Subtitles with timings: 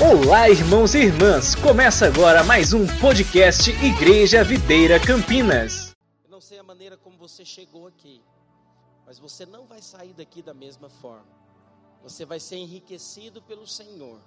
[0.00, 1.56] Olá, irmãos e irmãs!
[1.56, 5.92] Começa agora mais um podcast Igreja Videira Campinas.
[6.22, 8.22] Eu não sei a maneira como você chegou aqui,
[9.04, 11.26] mas você não vai sair daqui da mesma forma.
[12.00, 14.20] Você vai ser enriquecido pelo Senhor.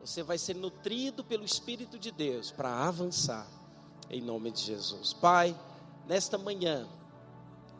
[0.00, 3.46] Você vai ser nutrido pelo Espírito de Deus para avançar
[4.10, 5.12] em nome de Jesus.
[5.12, 5.56] Pai,
[6.08, 6.88] nesta manhã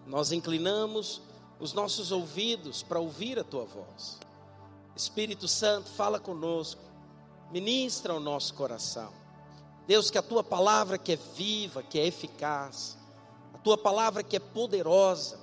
[0.07, 1.21] nós inclinamos
[1.59, 4.21] os nossos ouvidos para ouvir a tua voz.
[4.95, 6.88] Espírito Santo, fala conosco
[7.51, 9.13] ministra o nosso coração.
[9.87, 12.99] Deus, que a tua palavra que é viva, que é eficaz,
[13.55, 15.41] a tua palavra que é poderosa,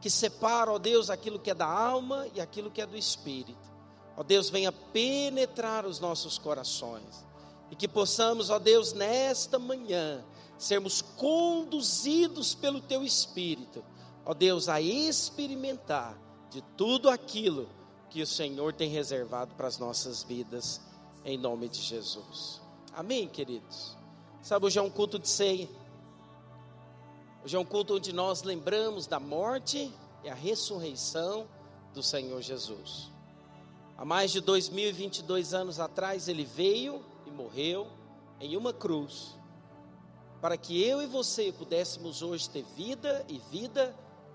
[0.00, 3.68] que separa, ó Deus, aquilo que é da alma e aquilo que é do espírito.
[4.16, 7.26] Ó Deus, venha penetrar os nossos corações
[7.70, 10.24] e que possamos, ó Deus, nesta manhã,
[10.56, 13.84] sermos conduzidos pelo teu espírito,
[14.24, 16.18] ó Deus, a experimentar
[16.50, 17.68] de tudo aquilo
[18.08, 20.80] que o Senhor tem reservado para as nossas vidas
[21.28, 22.58] em nome de Jesus.
[22.94, 23.94] Amém, queridos?
[24.40, 25.68] Sabe, hoje é um culto de ceia.
[27.44, 29.92] Hoje é um culto onde nós lembramos da morte
[30.24, 31.46] e a ressurreição
[31.92, 33.12] do Senhor Jesus.
[33.98, 37.88] Há mais de 2022 anos atrás, ele veio e morreu
[38.40, 39.36] em uma cruz,
[40.40, 43.94] para que eu e você pudéssemos hoje ter vida e vida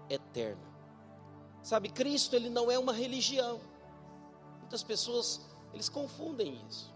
[0.10, 0.62] eterna.
[1.64, 3.60] Sabe, Cristo, ele não é uma religião.
[4.60, 5.42] Muitas pessoas
[5.74, 6.94] eles confundem isso.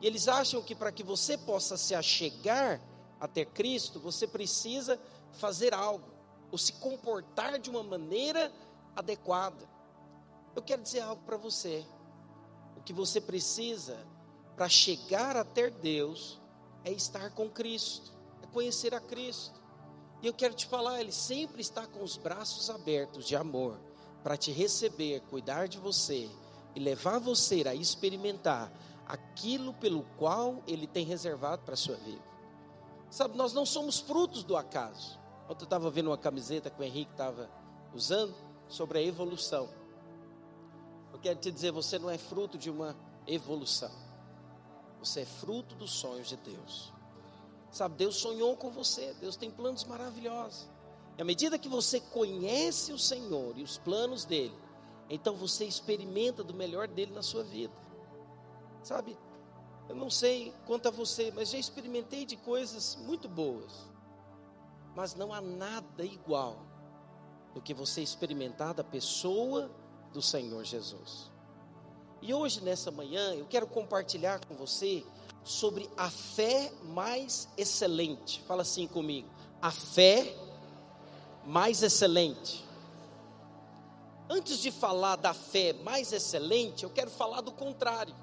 [0.00, 2.80] E eles acham que para que você possa se achegar
[3.20, 4.98] até Cristo, você precisa
[5.32, 6.08] fazer algo,
[6.50, 8.50] ou se comportar de uma maneira
[8.96, 9.68] adequada.
[10.56, 11.84] Eu quero dizer algo para você.
[12.76, 14.06] O que você precisa
[14.56, 16.40] para chegar até Deus
[16.82, 18.10] é estar com Cristo,
[18.42, 19.60] é conhecer a Cristo.
[20.22, 23.78] E eu quero te falar, Ele sempre está com os braços abertos de amor
[24.22, 26.28] para te receber, cuidar de você
[26.80, 28.72] levar você a experimentar
[29.06, 32.22] aquilo pelo qual Ele tem reservado para a sua vida.
[33.10, 35.18] Sabe, nós não somos frutos do acaso.
[35.48, 37.50] Ontem eu estava vendo uma camiseta que o Henrique estava
[37.92, 38.34] usando
[38.68, 39.68] sobre a evolução.
[41.12, 43.90] Eu quero te dizer, você não é fruto de uma evolução.
[45.00, 46.92] Você é fruto dos sonhos de Deus.
[47.72, 50.68] Sabe, Deus sonhou com você, Deus tem planos maravilhosos.
[51.18, 54.54] E à medida que você conhece o Senhor e os planos dele,
[55.10, 57.74] então você experimenta do melhor dele na sua vida.
[58.82, 59.18] Sabe?
[59.88, 63.90] Eu não sei quanto a você, mas já experimentei de coisas muito boas.
[64.94, 66.64] Mas não há nada igual
[67.52, 69.68] do que você experimentar da pessoa
[70.12, 71.28] do Senhor Jesus.
[72.22, 75.04] E hoje, nessa manhã, eu quero compartilhar com você
[75.42, 78.42] sobre a fé mais excelente.
[78.42, 79.28] Fala assim comigo:
[79.60, 80.36] a fé
[81.44, 82.64] mais excelente.
[84.32, 88.14] Antes de falar da fé mais excelente, eu quero falar do contrário.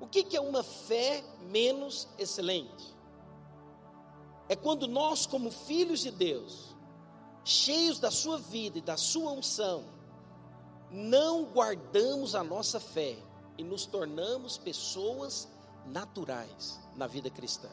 [0.00, 2.92] O que, é uma fé menos excelente?
[4.48, 6.74] É quando nós, como filhos de Deus,
[7.44, 9.84] cheios da sua vida e da sua unção,
[10.90, 13.16] não guardamos a nossa fé
[13.56, 15.46] e nos tornamos pessoas
[15.86, 17.70] naturais na vida cristã.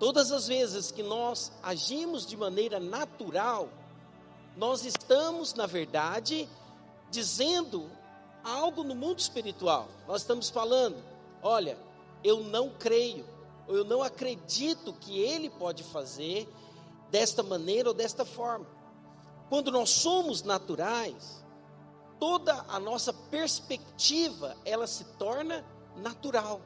[0.00, 3.68] Todas as vezes que nós agimos de maneira natural,
[4.60, 6.46] nós estamos, na verdade,
[7.10, 7.90] dizendo
[8.44, 9.88] algo no mundo espiritual.
[10.06, 11.02] Nós estamos falando:
[11.42, 11.78] olha,
[12.22, 13.24] eu não creio,
[13.66, 16.46] ou eu não acredito que Ele pode fazer
[17.10, 18.66] desta maneira ou desta forma.
[19.48, 21.42] Quando nós somos naturais,
[22.18, 25.64] toda a nossa perspectiva ela se torna
[25.96, 26.60] natural.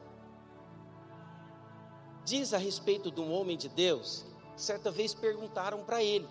[2.25, 4.25] Diz a respeito de um homem de Deus,
[4.57, 6.27] certa vez perguntaram para ele: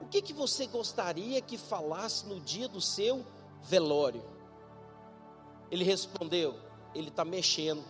[0.00, 3.26] o que, que você gostaria que falasse no dia do seu
[3.62, 4.22] velório?
[5.70, 6.58] Ele respondeu:
[6.94, 7.84] Ele está mexendo.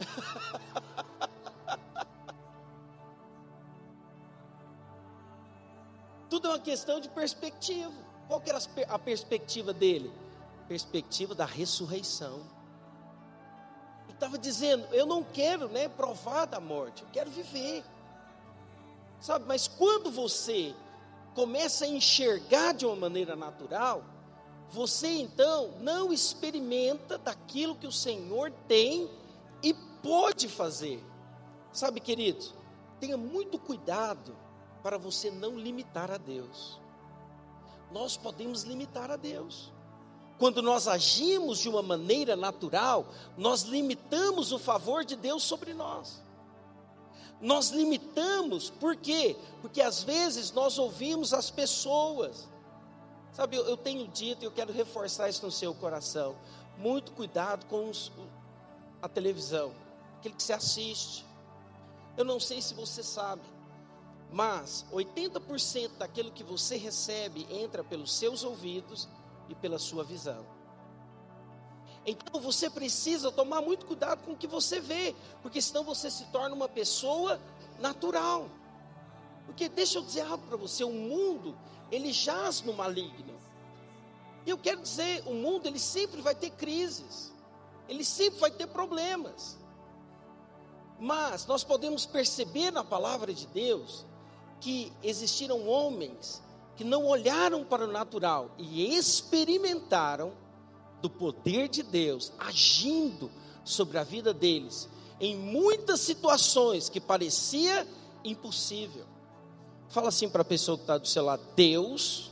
[6.28, 7.92] Tudo é uma questão de perspectiva.
[8.28, 10.12] Qual que era a perspectiva dele?
[10.68, 12.46] Perspectiva da ressurreição.
[14.04, 17.82] Ele estava dizendo: Eu não quero né, provar da morte, eu quero viver.
[19.20, 20.74] Sabe, mas quando você
[21.34, 24.02] começa a enxergar de uma maneira natural,
[24.70, 29.10] você então não experimenta daquilo que o Senhor tem
[29.62, 31.04] e pode fazer.
[31.72, 32.54] Sabe, queridos,
[32.98, 34.36] tenha muito cuidado
[34.82, 36.80] para você não limitar a Deus.
[37.92, 39.72] Nós podemos limitar a Deus.
[40.38, 43.06] Quando nós agimos de uma maneira natural,
[43.36, 46.22] nós limitamos o favor de Deus sobre nós.
[47.40, 49.36] Nós limitamos, por quê?
[49.62, 52.48] Porque às vezes nós ouvimos as pessoas,
[53.32, 56.36] Sabe, eu, eu tenho dito e eu quero reforçar isso no seu coração.
[56.76, 58.10] Muito cuidado com os,
[59.00, 59.72] a televisão,
[60.18, 61.24] aquele que você assiste.
[62.16, 63.42] Eu não sei se você sabe,
[64.32, 69.08] mas 80% daquilo que você recebe entra pelos seus ouvidos
[69.48, 70.44] e pela sua visão.
[72.10, 76.24] Então você precisa tomar muito cuidado com o que você vê, porque senão você se
[76.26, 77.40] torna uma pessoa
[77.78, 78.48] natural.
[79.46, 81.56] Porque deixa eu dizer algo para você, o mundo,
[81.90, 83.38] ele jaz no maligno.
[84.44, 87.32] E eu quero dizer, o mundo ele sempre vai ter crises.
[87.88, 89.58] Ele sempre vai ter problemas.
[90.98, 94.04] Mas nós podemos perceber na palavra de Deus
[94.60, 96.42] que existiram homens
[96.76, 100.32] que não olharam para o natural e experimentaram
[101.00, 103.30] do poder de Deus agindo
[103.64, 104.88] sobre a vida deles
[105.20, 107.86] em muitas situações que parecia
[108.24, 109.04] impossível.
[109.90, 112.30] Fala assim para a pessoa que está do seu lado: Deus,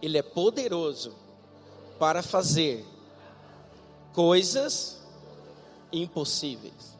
[0.00, 1.14] Ele é poderoso
[1.98, 2.86] para fazer
[4.12, 5.00] coisas
[5.92, 6.96] impossíveis.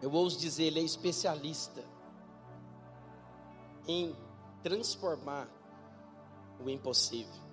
[0.00, 1.84] Eu ouso dizer, Ele é especialista
[3.86, 4.14] em
[4.62, 5.48] transformar
[6.64, 7.49] o impossível.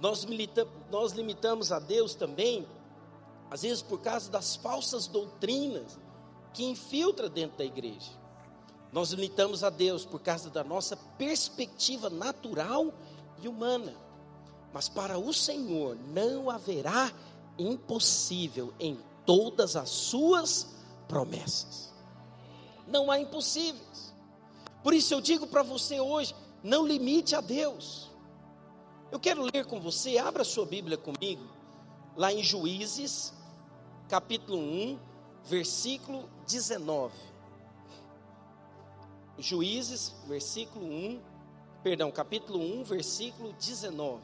[0.00, 2.66] Nós, milita, nós limitamos a Deus também,
[3.50, 5.98] às vezes por causa das falsas doutrinas
[6.52, 8.12] que infiltra dentro da igreja.
[8.92, 12.92] Nós limitamos a Deus por causa da nossa perspectiva natural
[13.42, 13.94] e humana.
[14.72, 17.12] Mas para o Senhor não haverá
[17.58, 20.68] impossível em todas as suas
[21.08, 21.92] promessas.
[22.86, 24.14] Não há impossíveis.
[24.82, 28.10] Por isso eu digo para você hoje: não limite a Deus.
[29.14, 31.48] Eu quero ler com você, abra sua Bíblia comigo,
[32.16, 33.32] lá em Juízes,
[34.08, 34.98] capítulo 1,
[35.44, 37.14] versículo 19.
[39.38, 41.22] Juízes, versículo 1,
[41.80, 44.20] perdão, capítulo 1, versículo 19.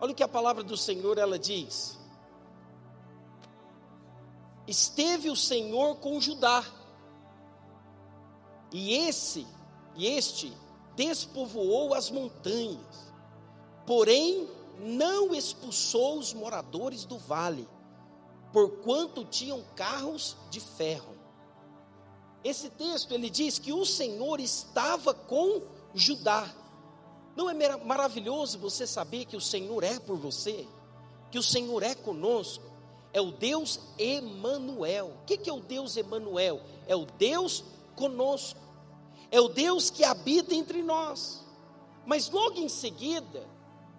[0.00, 2.00] Olha o que a palavra do Senhor ela diz.
[4.66, 6.64] Esteve o Senhor com Judá,
[8.72, 9.46] e esse,
[9.94, 10.52] e este
[10.96, 13.09] despovoou as montanhas
[13.90, 14.48] porém
[14.78, 17.68] não expulsou os moradores do vale,
[18.52, 21.16] porquanto tinham carros de ferro.
[22.44, 26.48] Esse texto ele diz que o Senhor estava com Judá.
[27.34, 30.68] Não é maravilhoso você saber que o Senhor é por você,
[31.28, 32.62] que o Senhor é conosco?
[33.12, 35.16] É o Deus Emanuel.
[35.20, 36.60] O que é o Deus Emanuel?
[36.86, 37.64] É o Deus
[37.96, 38.60] conosco.
[39.32, 41.44] É o Deus que habita entre nós.
[42.06, 43.50] Mas logo em seguida,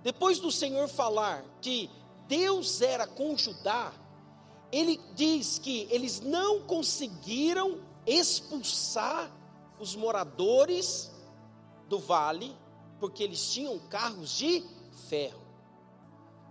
[0.03, 1.89] depois do Senhor falar que
[2.27, 3.93] Deus era com Judá,
[4.71, 9.31] ele diz que eles não conseguiram expulsar
[9.79, 11.11] os moradores
[11.87, 12.55] do vale,
[12.99, 14.63] porque eles tinham carros de
[15.09, 15.41] ferro.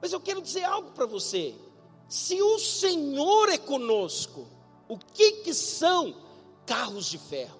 [0.03, 1.55] Mas eu quero dizer algo para você:
[2.09, 4.47] se o Senhor é conosco,
[4.89, 6.15] o que, que são
[6.67, 7.60] carros de ferro?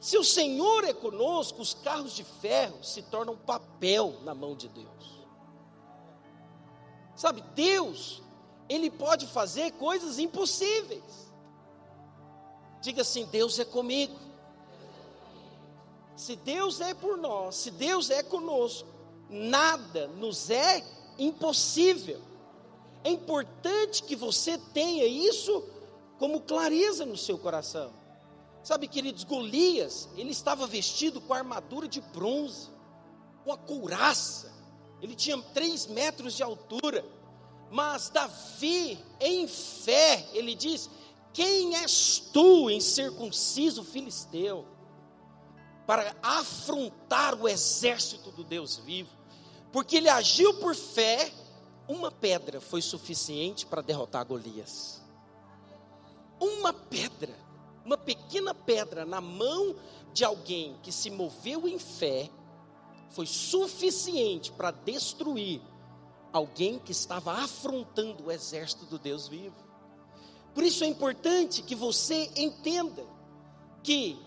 [0.00, 4.68] Se o Senhor é conosco, os carros de ferro se tornam papel na mão de
[4.68, 5.18] Deus.
[7.16, 8.22] Sabe, Deus,
[8.68, 11.32] Ele pode fazer coisas impossíveis.
[12.80, 14.16] Diga assim: Deus é comigo.
[16.14, 18.88] Se Deus é por nós, se Deus é conosco,
[19.28, 20.84] nada nos é
[21.18, 22.20] impossível.
[23.02, 25.64] É importante que você tenha isso
[26.18, 27.97] como clareza no seu coração.
[28.68, 32.68] Sabe, queridos, Golias, ele estava vestido com armadura de bronze,
[33.42, 34.52] com a couraça,
[35.00, 37.02] ele tinha três metros de altura,
[37.70, 40.90] mas Davi, em fé, ele diz:
[41.32, 44.66] Quem és tu, incircunciso filisteu,
[45.86, 49.16] para afrontar o exército do Deus vivo?
[49.72, 51.32] Porque ele agiu por fé,
[51.88, 55.00] uma pedra foi suficiente para derrotar Golias.
[56.38, 57.47] Uma pedra
[57.88, 59.74] uma pequena pedra na mão
[60.12, 62.28] de alguém que se moveu em fé
[63.08, 65.62] foi suficiente para destruir
[66.30, 69.56] alguém que estava afrontando o exército do Deus vivo.
[70.54, 73.06] Por isso é importante que você entenda
[73.82, 74.18] que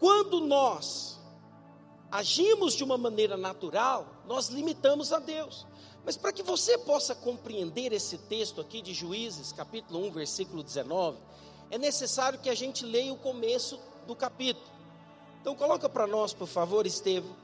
[0.00, 1.20] quando nós
[2.10, 5.64] agimos de uma maneira natural, nós limitamos a Deus.
[6.04, 11.18] Mas para que você possa compreender esse texto aqui de Juízes, capítulo 1, versículo 19,
[11.74, 14.64] é necessário que a gente leia o começo do capítulo.
[15.40, 17.34] Então coloca para nós, por favor, Estevam,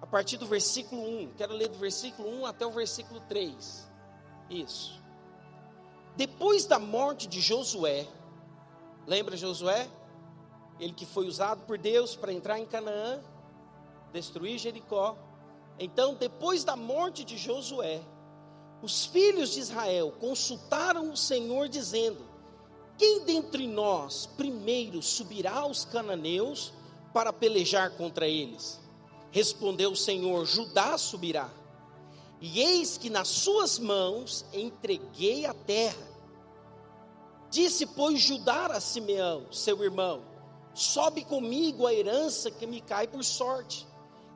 [0.00, 1.34] a partir do versículo 1.
[1.36, 3.86] Quero ler do versículo 1 até o versículo 3.
[4.48, 4.98] Isso.
[6.16, 8.08] Depois da morte de Josué,
[9.06, 9.86] lembra Josué?
[10.80, 13.20] ele que foi usado por Deus para entrar em Canaã,
[14.10, 15.18] destruir Jericó.
[15.78, 18.00] Então, depois da morte de Josué,
[18.80, 22.35] os filhos de Israel consultaram o Senhor, dizendo:
[22.98, 26.72] Quem dentre nós primeiro subirá aos cananeus
[27.12, 28.80] para pelejar contra eles?
[29.30, 31.50] Respondeu o Senhor: Judá subirá.
[32.40, 36.16] E eis que nas suas mãos entreguei a terra.
[37.50, 40.22] Disse, pois, Judá a Simeão, seu irmão:
[40.74, 43.86] Sobe comigo a herança que me cai por sorte,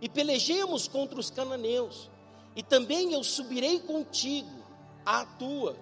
[0.00, 2.10] e pelejemos contra os cananeus
[2.54, 4.64] e também eu subirei contigo
[5.04, 5.76] à tua,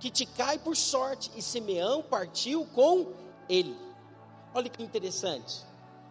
[0.00, 1.30] que te cai por sorte.
[1.36, 3.12] E Simeão partiu com
[3.48, 3.76] ele.
[4.52, 5.62] Olha que interessante.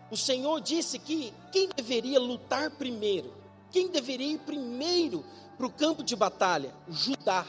[0.09, 3.33] O Senhor disse que quem deveria lutar primeiro,
[3.71, 5.25] quem deveria ir primeiro
[5.57, 6.73] para o campo de batalha?
[6.87, 7.45] Judá.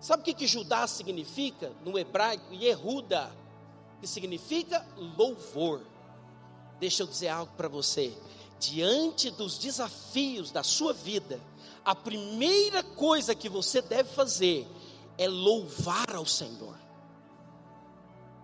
[0.00, 2.52] Sabe o que, que Judá significa no hebraico?
[2.52, 3.30] Yehuda,
[4.00, 4.84] que significa
[5.16, 5.82] louvor.
[6.78, 8.12] Deixa eu dizer algo para você
[8.58, 11.40] diante dos desafios da sua vida,
[11.84, 14.66] a primeira coisa que você deve fazer
[15.18, 16.76] é louvar ao Senhor.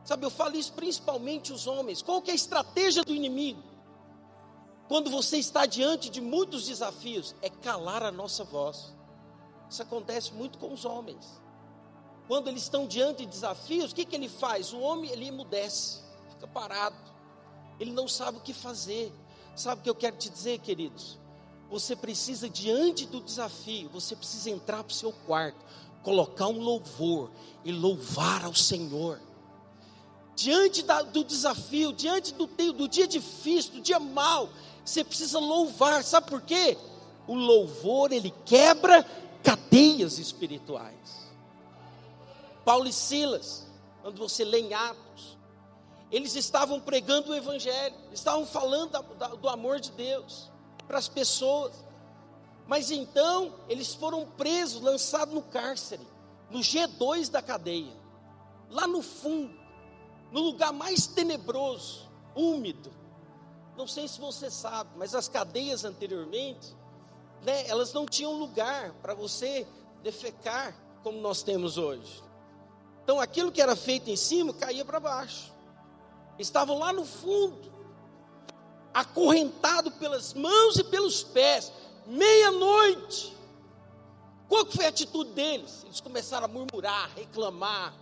[0.04, 2.02] Sabe, eu falo isso principalmente os homens.
[2.02, 3.62] Qual que é a estratégia do inimigo?
[4.88, 8.92] Quando você está diante de muitos desafios, é calar a nossa voz.
[9.70, 11.40] Isso acontece muito com os homens.
[12.28, 14.72] Quando eles estão diante de desafios, o que, que ele faz?
[14.72, 16.00] O homem ele emudece,
[16.30, 16.96] fica parado.
[17.80, 19.12] Ele não sabe o que fazer.
[19.54, 21.18] Sabe o que eu quero te dizer, queridos?
[21.70, 25.64] Você precisa, diante do desafio, você precisa entrar para o seu quarto,
[26.02, 27.30] colocar um louvor
[27.64, 29.20] e louvar ao Senhor.
[30.34, 34.48] Diante da, do desafio, diante do, do dia difícil, do dia mal,
[34.84, 36.76] você precisa louvar, sabe por quê?
[37.26, 39.04] O louvor, ele quebra
[39.42, 41.30] cadeias espirituais.
[42.64, 43.66] Paulo e Silas,
[44.02, 45.36] quando você lê em Atos,
[46.10, 49.02] eles estavam pregando o Evangelho, estavam falando
[49.40, 50.50] do amor de Deus
[50.86, 51.72] para as pessoas.
[52.66, 56.06] Mas então eles foram presos, lançados no cárcere,
[56.50, 57.96] no G2 da cadeia,
[58.70, 59.54] lá no fundo,
[60.30, 62.92] no lugar mais tenebroso, úmido.
[63.76, 66.76] Não sei se você sabe, mas as cadeias anteriormente,
[67.42, 69.66] né, elas não tinham lugar para você
[70.02, 72.22] defecar como nós temos hoje.
[73.02, 75.52] Então aquilo que era feito em cima caía para baixo
[76.38, 77.72] estavam lá no fundo,
[78.92, 81.72] acorrentado pelas mãos e pelos pés,
[82.06, 83.36] meia-noite.
[84.48, 85.82] Qual foi a atitude deles?
[85.84, 87.94] Eles começaram a murmurar, reclamar,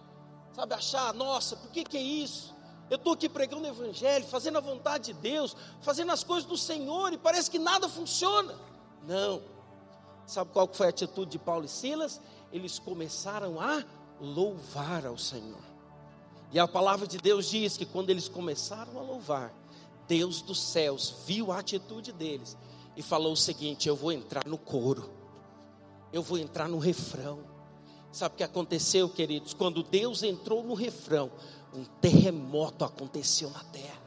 [0.55, 2.55] sabe, achar, nossa, por que, que é isso?
[2.91, 6.57] Eu estou aqui pregando o Evangelho, fazendo a vontade de Deus, fazendo as coisas do
[6.57, 8.57] Senhor, e parece que nada funciona.
[9.07, 9.41] Não.
[10.27, 12.21] Sabe qual foi a atitude de Paulo e Silas?
[12.53, 13.85] Eles começaram a
[14.21, 15.63] louvar ao Senhor.
[16.53, 19.55] E a palavra de Deus diz que quando eles começaram a louvar,
[20.09, 22.57] Deus dos céus viu a atitude deles
[22.97, 25.11] e falou o seguinte: Eu vou entrar no coro,
[26.13, 27.41] eu vou entrar no refrão.
[28.13, 29.55] Sabe o que aconteceu, queridos?
[29.55, 31.31] Quando Deus entrou no refrão,
[31.73, 34.01] um terremoto aconteceu na terra,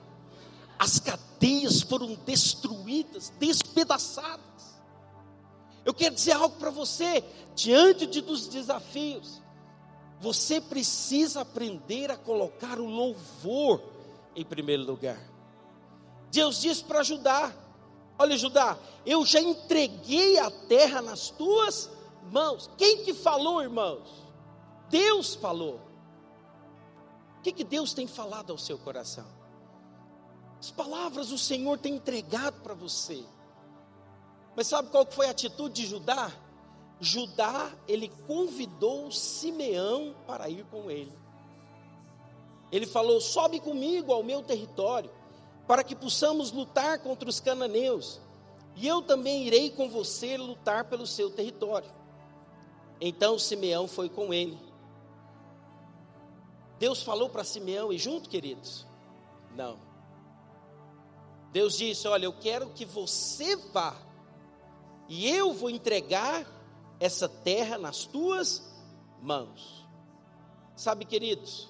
[0.77, 4.43] as cadeias foram destruídas, despedaçadas.
[5.85, 7.23] Eu quero dizer algo para você,
[7.55, 9.41] diante de, dos desafios,
[10.19, 13.81] você precisa aprender a colocar o louvor
[14.35, 15.21] em primeiro lugar.
[16.31, 17.53] Deus diz para ajudar:
[18.23, 21.89] Olha, Judá, eu já entreguei a terra nas tuas
[22.31, 22.69] mãos.
[22.77, 24.23] Quem que falou, irmãos?
[24.89, 25.81] Deus falou.
[27.37, 29.27] O que, que Deus tem falado ao seu coração?
[30.57, 33.25] As palavras o Senhor tem entregado para você.
[34.55, 36.31] Mas sabe qual foi a atitude de Judá?
[37.01, 41.11] Judá, ele convidou Simeão para ir com ele.
[42.71, 45.11] Ele falou: Sobe comigo ao meu território,
[45.67, 48.19] para que possamos lutar contra os cananeus,
[48.75, 51.89] e eu também irei com você lutar pelo seu território.
[52.99, 54.57] Então Simeão foi com ele.
[56.79, 58.85] Deus falou para Simeão e junto, queridos?
[59.55, 59.77] Não.
[61.51, 63.95] Deus disse: Olha, eu quero que você vá,
[65.07, 66.45] e eu vou entregar
[66.99, 68.63] essa terra nas tuas
[69.21, 69.87] mãos.
[70.75, 71.69] Sabe, queridos,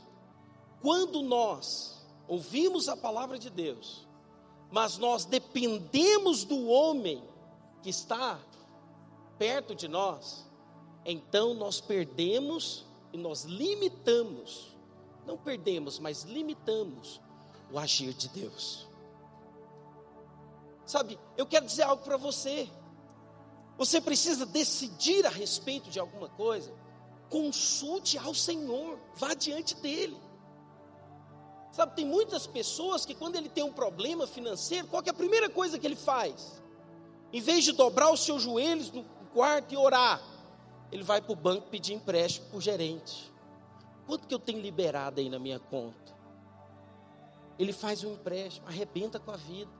[0.82, 1.93] quando nós
[2.27, 4.08] ouvimos a palavra de Deus,
[4.72, 7.24] mas nós dependemos do homem
[7.82, 8.39] que está
[9.38, 10.46] perto de nós,
[11.06, 14.75] então nós perdemos e nós limitamos,
[15.25, 17.22] não perdemos, mas limitamos
[17.72, 18.88] o agir de Deus.
[20.86, 22.70] Sabe, eu quero dizer algo para você.
[23.77, 26.74] Você precisa decidir a respeito de alguma coisa,
[27.30, 30.18] consulte ao Senhor, vá diante dele.
[31.74, 35.50] Sabe, tem muitas pessoas que quando ele tem um problema financeiro, qual é a primeira
[35.50, 36.62] coisa que ele faz?
[37.34, 39.03] Em vez de dobrar os seus joelhos no
[39.34, 40.22] quarto e orar,
[40.92, 43.34] ele vai para o banco pedir empréstimo para o gerente.
[44.06, 46.15] Quanto que eu tenho liberado aí na minha conta?
[47.58, 49.72] Ele faz um empréstimo, arrebenta com a vida.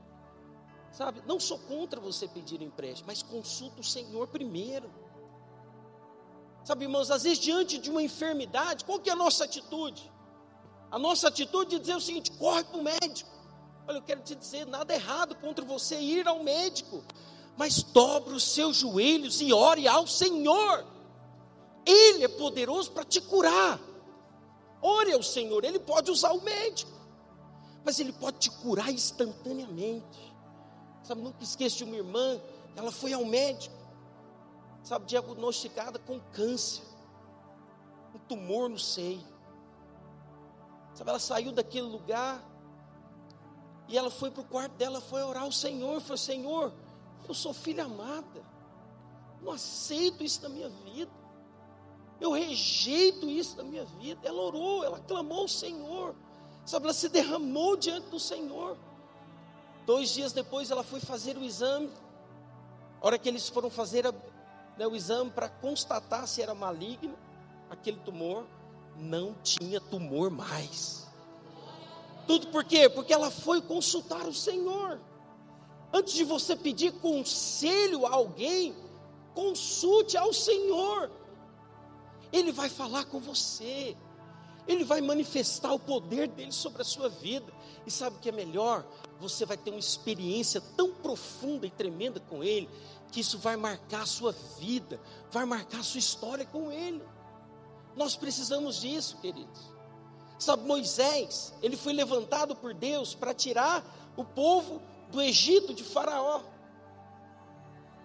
[0.90, 4.90] Sabe, não sou contra você pedir um empréstimo, mas consulta o Senhor primeiro.
[6.64, 10.12] Sabe, irmãos, às vezes diante de uma enfermidade, qual que é a nossa atitude?
[10.94, 13.28] A nossa atitude é dizer o seguinte: corre para o médico.
[13.88, 17.02] Olha, eu quero te dizer, nada errado contra você ir ao médico,
[17.56, 20.86] mas dobre os seus joelhos e ore ao Senhor.
[21.84, 23.80] Ele é poderoso para te curar.
[24.80, 26.92] Ore ao Senhor, Ele pode usar o médico,
[27.84, 30.32] mas Ele pode te curar instantaneamente.
[31.02, 32.40] Sabe, nunca esqueça de uma irmã,
[32.76, 33.74] ela foi ao médico,
[34.84, 36.84] sabe, diagnosticada com câncer,
[38.14, 39.33] um tumor no seio.
[40.94, 42.42] Sabe, ela saiu daquele lugar
[43.88, 46.72] e ela foi para o quarto dela, foi orar ao Senhor, falou: Senhor,
[47.28, 48.42] eu sou filha amada,
[49.42, 51.10] não aceito isso na minha vida,
[52.20, 54.20] eu rejeito isso na minha vida.
[54.26, 56.14] Ela orou, ela clamou ao Senhor,
[56.64, 58.76] sabe, ela se derramou diante do Senhor.
[59.84, 61.90] Dois dias depois ela foi fazer o exame.
[63.02, 64.12] A hora que eles foram fazer a,
[64.78, 67.18] né, o exame para constatar se era maligno
[67.68, 68.46] aquele tumor,
[68.98, 71.06] não tinha tumor mais.
[72.26, 72.88] Tudo por quê?
[72.88, 75.00] Porque ela foi consultar o Senhor.
[75.92, 78.74] Antes de você pedir conselho a alguém,
[79.34, 81.10] consulte ao Senhor.
[82.32, 83.96] Ele vai falar com você.
[84.66, 87.52] Ele vai manifestar o poder dele sobre a sua vida.
[87.86, 88.84] E sabe o que é melhor?
[89.20, 92.68] Você vai ter uma experiência tão profunda e tremenda com ele,
[93.12, 94.98] que isso vai marcar a sua vida,
[95.30, 97.02] vai marcar a sua história com ele.
[97.96, 99.72] Nós precisamos disso, queridos.
[100.38, 103.84] Sabe, Moisés, ele foi levantado por Deus para tirar
[104.16, 106.42] o povo do Egito de Faraó.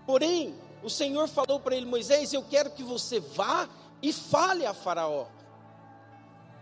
[0.05, 3.67] Porém, o Senhor falou para ele: Moisés, eu quero que você vá
[4.01, 5.25] e fale a Faraó.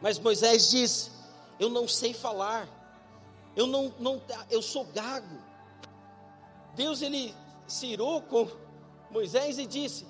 [0.02, 1.12] Mas Moisés disse:
[1.60, 2.68] Eu não sei falar,
[3.56, 5.38] eu não, não eu sou gago.
[6.76, 7.36] Deus ele
[7.68, 8.48] se irou com
[9.12, 10.06] Moisés e disse: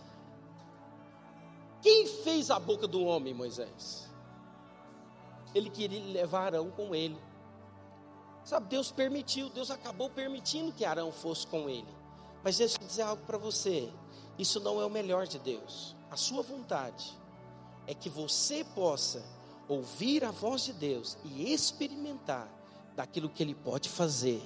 [1.81, 4.09] Quem fez a boca do homem, Moisés?
[5.53, 7.17] Ele queria levar Arão com ele.
[8.43, 11.87] Sabe, Deus permitiu, Deus acabou permitindo que Arão fosse com ele.
[12.43, 13.91] Mas deixa eu dizer algo para você:
[14.37, 15.95] isso não é o melhor de Deus.
[16.09, 17.17] A sua vontade
[17.85, 19.23] é que você possa
[19.67, 22.47] ouvir a voz de Deus e experimentar
[22.95, 24.41] daquilo que Ele pode fazer.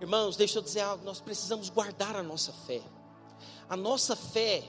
[0.00, 2.82] Irmãos, deixa eu dizer algo: nós precisamos guardar a nossa fé.
[3.68, 4.64] A nossa fé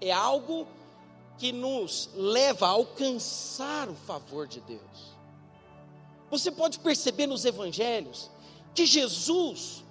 [0.00, 0.66] é algo
[1.38, 5.14] que nos leva a alcançar o favor de Deus.
[6.30, 8.30] Você pode perceber nos evangelhos
[8.74, 9.84] que Jesus,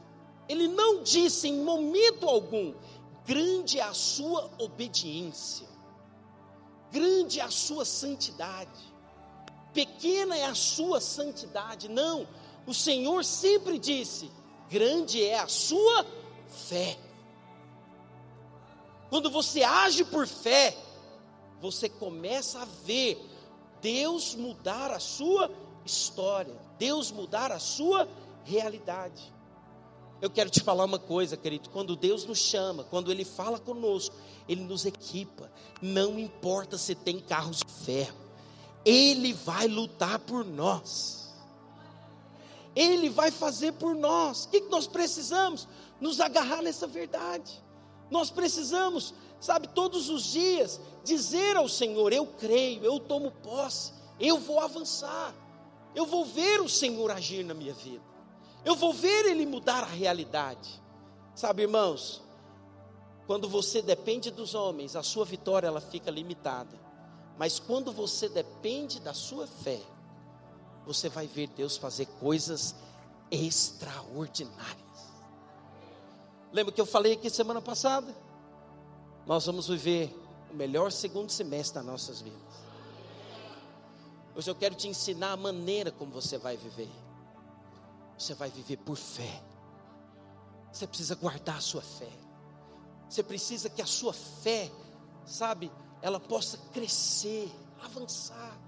[0.47, 2.73] ele não disse em momento algum,
[3.25, 5.73] grande é a sua obediência
[6.93, 8.93] grande é a sua santidade,
[9.73, 11.89] pequena é a sua santidade.
[11.89, 12.27] Não,
[12.67, 14.31] o Senhor sempre disse:
[14.69, 16.05] grande é a sua
[16.47, 16.95] fé.
[19.13, 20.75] Quando você age por fé,
[21.61, 23.23] você começa a ver
[23.79, 25.51] Deus mudar a sua
[25.85, 28.09] história, Deus mudar a sua
[28.43, 29.31] realidade.
[30.19, 31.69] Eu quero te falar uma coisa, querido.
[31.69, 34.15] Quando Deus nos chama, quando Ele fala conosco,
[34.49, 35.51] Ele nos equipa.
[35.79, 38.17] Não importa se tem carros de ferro,
[38.83, 41.31] Ele vai lutar por nós.
[42.75, 44.45] Ele vai fazer por nós.
[44.45, 45.67] O que nós precisamos?
[46.01, 47.62] Nos agarrar nessa verdade.
[48.13, 54.37] Nós precisamos, sabe, todos os dias, dizer ao Senhor: Eu creio, eu tomo posse, eu
[54.37, 55.33] vou avançar,
[55.95, 58.03] eu vou ver o Senhor agir na minha vida.
[58.63, 60.79] Eu vou ver ele mudar a realidade.
[61.33, 62.21] Sabe, irmãos,
[63.25, 66.79] quando você depende dos homens, a sua vitória ela fica limitada.
[67.35, 69.81] Mas quando você depende da sua fé,
[70.85, 72.75] você vai ver Deus fazer coisas
[73.31, 74.82] extraordinárias.
[76.53, 78.15] Lembra que eu falei aqui semana passada?
[79.25, 80.15] Nós vamos viver
[80.51, 82.39] o melhor segundo semestre das nossas vidas.
[84.35, 86.91] Hoje eu quero te ensinar a maneira como você vai viver.
[88.15, 89.41] Você vai viver por fé.
[90.71, 92.11] Você precisa guardar a sua fé.
[93.09, 94.71] Você precisa que a sua fé,
[95.25, 95.71] sabe,
[96.03, 97.51] ela possa crescer,
[97.83, 98.59] avançar.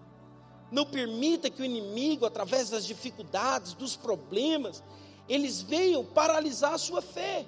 [0.71, 4.81] Não permita que o inimigo, através das dificuldades, dos problemas,
[5.29, 7.45] eles venham paralisar a sua fé.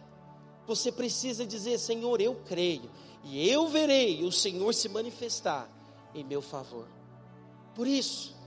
[0.68, 2.92] Você precisa dizer: Senhor, eu creio,
[3.24, 5.68] e eu verei o Senhor se manifestar
[6.14, 6.88] em meu favor.
[7.74, 8.38] Por isso,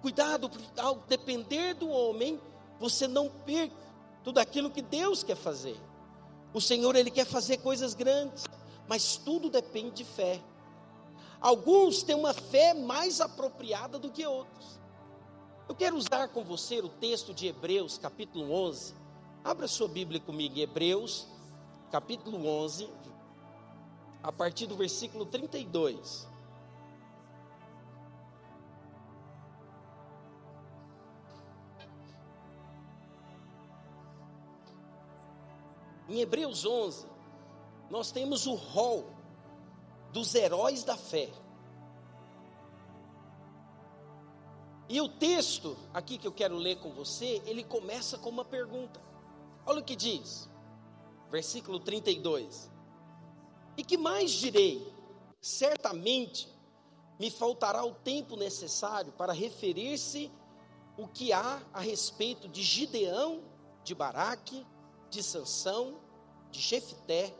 [0.00, 2.40] Cuidado, ao depender do homem,
[2.78, 3.76] você não perca
[4.24, 5.76] tudo aquilo que Deus quer fazer.
[6.54, 8.44] O Senhor, Ele quer fazer coisas grandes,
[8.88, 10.40] mas tudo depende de fé.
[11.38, 14.80] Alguns têm uma fé mais apropriada do que outros.
[15.68, 18.94] Eu quero usar com você o texto de Hebreus, capítulo 11.
[19.44, 21.26] Abra sua Bíblia comigo, Hebreus,
[21.90, 22.88] capítulo 11,
[24.22, 26.28] a partir do versículo 32.
[36.08, 37.06] Em Hebreus 11,
[37.88, 39.06] nós temos o rol
[40.12, 41.30] dos heróis da fé.
[44.88, 49.00] E o texto aqui que eu quero ler com você, ele começa com uma pergunta.
[49.64, 50.49] Olha o que diz,
[51.30, 52.70] versículo 32.
[53.76, 54.92] E que mais direi?
[55.40, 56.48] Certamente
[57.18, 60.30] me faltará o tempo necessário para referir-se
[60.96, 63.42] o que há a respeito de Gideão,
[63.84, 64.66] de Baraque,
[65.08, 65.98] de Sansão,
[66.50, 67.34] de Jefité,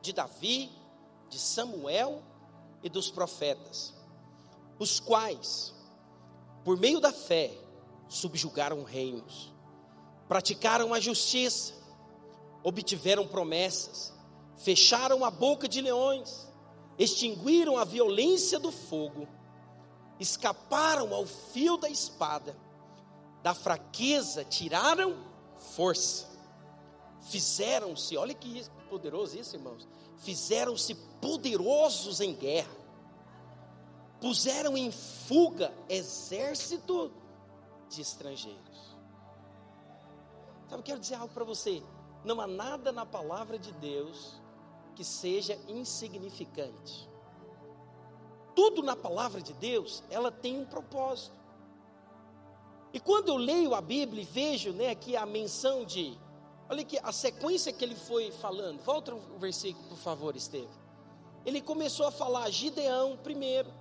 [0.00, 0.70] de Davi,
[1.28, 2.22] de Samuel
[2.82, 3.94] e dos profetas,
[4.78, 5.74] os quais,
[6.64, 7.52] por meio da fé,
[8.08, 9.52] subjugaram reinos,
[10.28, 11.74] praticaram a justiça,
[12.62, 14.12] obtiveram promessas,
[14.56, 16.46] fecharam a boca de leões,
[16.98, 19.28] extinguiram a violência do fogo,
[20.18, 22.56] escaparam ao fio da espada,
[23.42, 25.16] da fraqueza tiraram
[25.58, 26.28] força
[27.28, 29.86] fizeram-se, olha que poderoso isso, irmãos.
[30.18, 32.76] Fizeram-se poderosos em guerra,
[34.20, 37.12] puseram em fuga exército
[37.88, 38.96] de estrangeiros.
[40.68, 41.82] Sabe, eu quero dizer algo para você.
[42.24, 44.40] Não há nada na palavra de Deus
[44.94, 47.08] que seja insignificante.
[48.54, 51.36] Tudo na palavra de Deus, ela tem um propósito.
[52.92, 56.18] E quando eu leio a Bíblia e vejo né, aqui a menção de
[56.70, 58.80] Olha aqui a sequência que ele foi falando.
[58.82, 60.68] Volta o versículo, por favor, Estevam.
[61.46, 63.72] Ele começou a falar Gideão primeiro.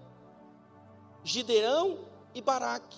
[1.22, 2.00] Gideão
[2.34, 2.98] e Baraque.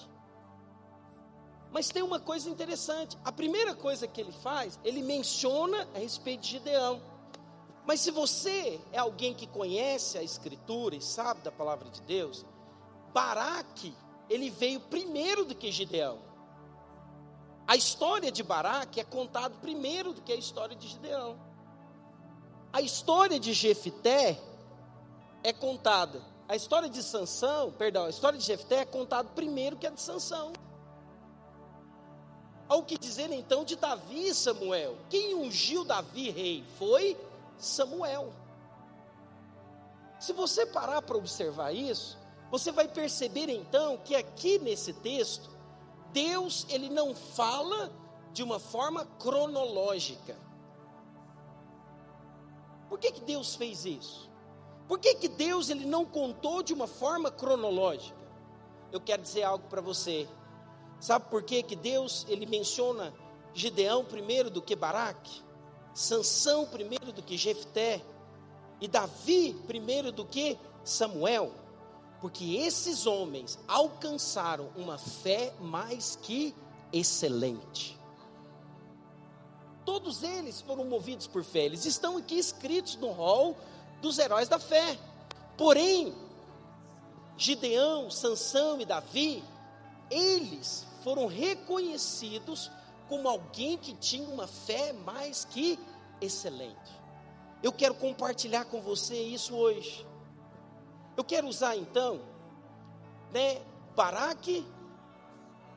[1.72, 3.18] Mas tem uma coisa interessante.
[3.24, 7.02] A primeira coisa que ele faz, ele menciona a respeito de Gideão.
[7.86, 12.46] Mas se você é alguém que conhece a Escritura e sabe da palavra de Deus,
[13.14, 13.96] Baraque,
[14.30, 16.20] ele veio primeiro do que Gideão.
[17.68, 21.40] A história de Baraque é contada primeiro do que a história de Gideão.
[22.74, 24.40] A história de Jefité
[25.44, 26.22] é contada.
[26.48, 30.02] A história de Sansão, perdão, a história de Jefté é contada primeiro que a de
[30.02, 30.52] Sansão.
[32.70, 34.96] Ao que dizer então de Davi e Samuel?
[35.10, 37.18] Quem ungiu Davi rei foi
[37.58, 38.32] Samuel.
[40.20, 42.18] Se você parar para observar isso,
[42.52, 45.50] você vai perceber então que aqui nesse texto
[46.12, 47.92] Deus, ele não fala
[48.34, 50.36] de uma forma cronológica.
[52.88, 54.30] Por que, que Deus fez isso?
[54.88, 58.18] Por que, que Deus ele não contou de uma forma cronológica?
[58.92, 60.28] Eu quero dizer algo para você.
[61.00, 63.14] Sabe por que, que Deus ele menciona
[63.54, 65.42] Gideão primeiro do que Baraque?
[65.94, 68.02] Sansão primeiro do que Jefté?
[68.82, 71.52] E Davi primeiro do que Samuel?
[72.22, 76.56] porque esses homens alcançaram uma fé mais que
[76.92, 77.98] excelente.
[79.86, 83.58] Todos eles foram movidos por fé, eles estão aqui escritos no rol
[84.02, 85.00] dos heróis da fé.
[85.58, 86.14] Porém,
[87.38, 89.44] Gideão, Sansão e Davi,
[90.12, 92.72] eles foram reconhecidos
[93.08, 95.80] como alguém que tinha uma fé mais que
[96.22, 97.00] excelente.
[97.62, 100.08] Eu quero compartilhar com você isso hoje.
[101.18, 102.22] Eu quero usar então,
[103.32, 103.62] né,
[103.96, 104.66] Baraque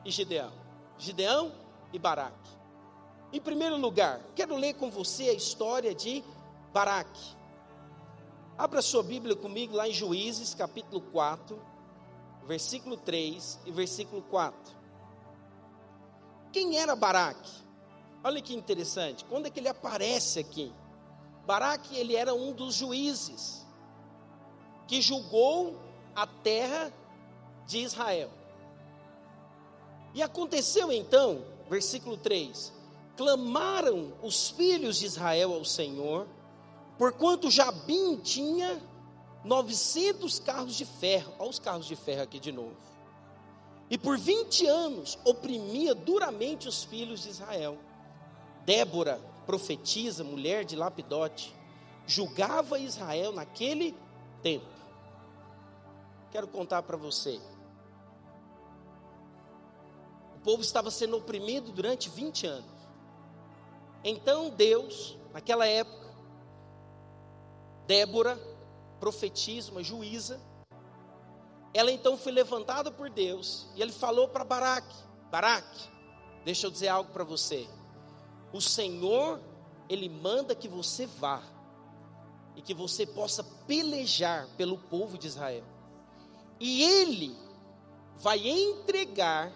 [0.05, 0.51] e Gideão.
[0.97, 1.51] Gideão
[1.91, 2.51] e Baraque.
[3.33, 6.23] Em primeiro lugar, quero ler com você a história de
[6.71, 7.35] Baraque.
[8.57, 11.59] Abra sua Bíblia comigo lá em Juízes, capítulo 4,
[12.45, 14.82] versículo 3 e versículo 4.
[16.53, 17.51] Quem era Baraque?
[18.23, 19.25] Olha que interessante.
[19.25, 20.71] Quando é que ele aparece aqui?
[21.45, 23.65] Baraque, ele era um dos juízes
[24.87, 25.75] que julgou
[26.15, 26.93] a terra
[27.65, 28.29] de Israel.
[30.13, 32.71] E aconteceu então, versículo 3:
[33.17, 36.27] clamaram os filhos de Israel ao Senhor,
[36.99, 38.79] porquanto Jabim tinha
[39.43, 42.77] 900 carros de ferro, olha os carros de ferro aqui de novo,
[43.89, 47.77] e por 20 anos oprimia duramente os filhos de Israel.
[48.65, 51.53] Débora, profetisa, mulher de Lapidote,
[52.07, 53.95] julgava Israel naquele
[54.41, 54.65] tempo.
[56.31, 57.39] Quero contar para você.
[60.43, 62.71] povo estava sendo oprimido durante 20 anos.
[64.03, 66.03] Então Deus, naquela época,
[67.87, 68.39] Débora,
[68.99, 70.39] profetiza, uma juíza,
[71.73, 74.95] ela então foi levantada por Deus e ele falou para Baraque:
[75.31, 75.89] Baraque,
[76.45, 77.67] deixa eu dizer algo para você.
[78.51, 79.39] O Senhor,
[79.89, 81.41] ele manda que você vá
[82.55, 85.63] e que você possa pelejar pelo povo de Israel.
[86.59, 87.35] E ele
[88.17, 89.51] vai entregar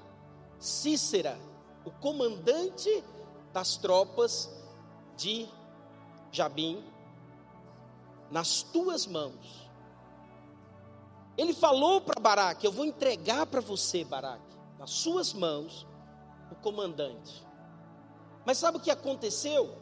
[0.59, 1.39] Cícera,
[1.85, 3.03] o comandante
[3.53, 4.49] das tropas
[5.15, 5.47] de
[6.31, 6.83] Jabim,
[8.31, 9.66] nas tuas mãos.
[11.37, 15.85] Ele falou para Baraque: Eu vou entregar para você, Baraque, nas suas mãos,
[16.51, 17.45] o comandante.
[18.45, 19.77] Mas sabe o que aconteceu?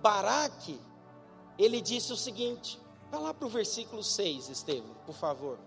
[0.00, 0.80] Baraque,
[1.58, 5.58] ele disse o seguinte: Vá lá para o versículo 6, Estevam, por favor.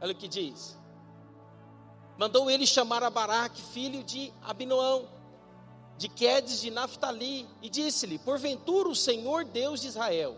[0.00, 0.78] Olha o que diz.
[2.18, 5.08] Mandou ele chamar a Baraque, filho de Abinoão,
[6.00, 10.34] de Quedes de Naphtali, e disse-lhe: Porventura o Senhor Deus de Israel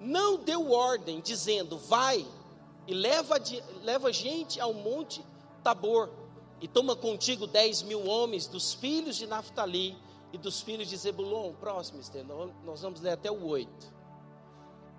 [0.00, 2.26] não deu ordem, dizendo: Vai
[2.84, 3.36] e leva,
[3.84, 5.24] leva gente ao monte
[5.62, 6.10] Tabor,
[6.60, 9.96] e toma contigo dez mil homens dos filhos de Naphtali
[10.32, 11.52] e dos filhos de Zebulon.
[11.52, 12.00] Próximo,
[12.64, 13.94] nós vamos ler até o 8.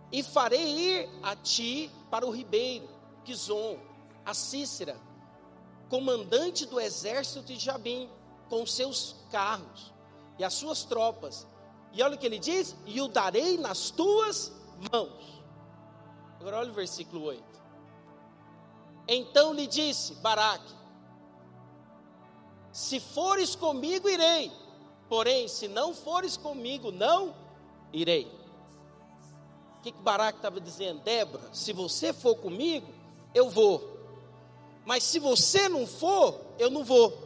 [0.10, 2.88] E farei ir a ti para o ribeiro,
[3.26, 3.78] Quizon,
[4.26, 4.96] a Cícera,
[5.90, 8.10] comandante do exército de Jabim,
[8.50, 9.94] com seus carros
[10.38, 11.48] e as suas tropas.
[11.94, 14.52] E olha o que ele diz: E o darei nas tuas
[14.92, 15.42] mãos.
[16.40, 17.44] Agora olha o versículo 8.
[19.08, 20.74] Então lhe disse Baraque:
[22.72, 24.52] Se fores comigo, irei.
[25.08, 27.36] Porém, se não fores comigo, não
[27.94, 28.26] irei.
[29.78, 31.02] O que, que Baraque estava dizendo?
[31.02, 32.88] Débora, se você for comigo,
[33.34, 33.96] eu vou.
[34.84, 37.25] Mas se você não for, eu não vou.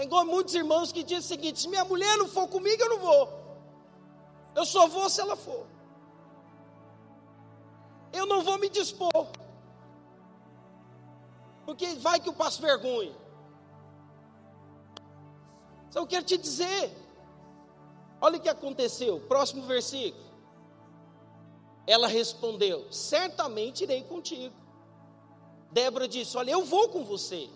[0.00, 2.88] É igual muitos irmãos que dizem o seguinte: se minha mulher não for comigo, eu
[2.88, 3.28] não vou.
[4.54, 5.66] Eu só vou se ela for.
[8.10, 9.26] Eu não vou me dispor.
[11.66, 13.14] Porque vai que eu passo vergonha.
[15.90, 16.96] Só eu quero te dizer.
[18.22, 19.20] Olha o que aconteceu.
[19.28, 20.24] Próximo versículo.
[21.86, 24.54] Ela respondeu: Certamente irei contigo.
[25.70, 27.50] Débora disse: Olha, eu vou com você,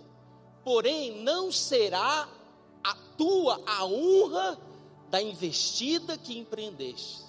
[0.62, 2.28] porém não será
[3.16, 4.58] tua a honra
[5.10, 7.24] da investida que empreendeste,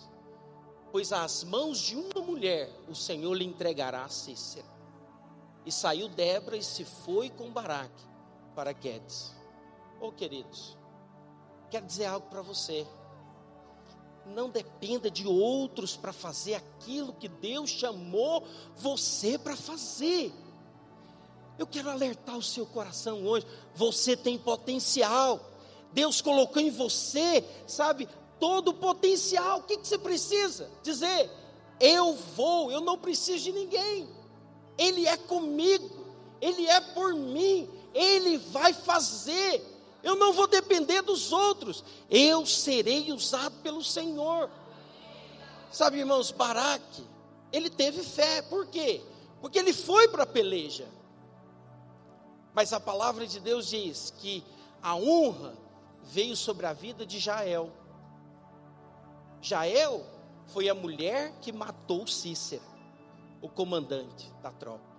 [0.91, 4.65] pois às mãos de uma mulher o Senhor lhe entregará a Cícera.
[5.65, 8.03] E saiu Débora e se foi com Baraque
[8.55, 9.33] para Guedes.
[9.99, 10.77] Oh, queridos,
[11.69, 12.85] quero dizer algo para você.
[14.25, 18.43] Não dependa de outros para fazer aquilo que Deus chamou
[18.75, 20.33] você para fazer.
[21.57, 23.45] Eu quero alertar o seu coração hoje.
[23.75, 25.39] Você tem potencial.
[25.95, 29.59] Deus colocou em você, sabe, todo o potencial.
[29.59, 30.69] O que, que você precisa?
[30.83, 31.31] Dizer:
[31.79, 34.07] Eu vou, eu não preciso de ninguém.
[34.77, 36.05] Ele é comigo,
[36.41, 39.63] Ele é por mim, Ele vai fazer.
[40.03, 44.49] Eu não vou depender dos outros, eu serei usado pelo Senhor.
[45.71, 47.03] Sabe, irmãos, Baraque,
[47.51, 49.01] ele teve fé, por quê?
[49.41, 50.87] Porque ele foi para a peleja.
[52.53, 54.43] Mas a palavra de Deus diz que
[54.81, 55.64] a honra
[56.05, 57.71] veio sobre a vida de Jael.
[59.41, 60.05] Jael
[60.47, 62.63] foi a mulher que matou Cícera,
[63.41, 64.95] o comandante da tropa.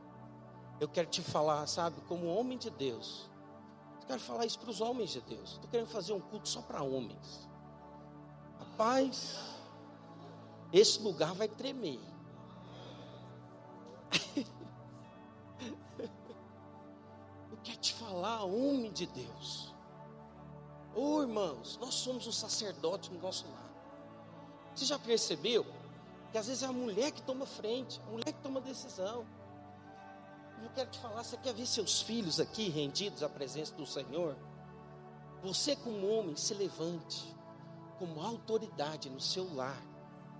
[0.78, 3.30] Eu quero te falar, sabe, como homem de Deus.
[4.02, 5.52] Eu quero falar isso para os homens de Deus.
[5.52, 7.48] Estou querendo fazer um culto só para homens.
[8.58, 9.38] Rapaz,
[10.72, 12.00] esse lugar vai tremer.
[17.64, 19.74] quer te falar, homem de Deus.
[20.96, 23.70] Ô oh, irmãos, nós somos o sacerdote no nosso lar.
[24.74, 25.66] Você já percebeu
[26.32, 29.26] que às vezes é a mulher que toma frente, a mulher que toma decisão.
[30.62, 34.34] Eu quero te falar, você quer ver seus filhos aqui rendidos à presença do Senhor?
[35.42, 37.36] Você, como homem, se levante
[37.98, 39.82] como autoridade no seu lar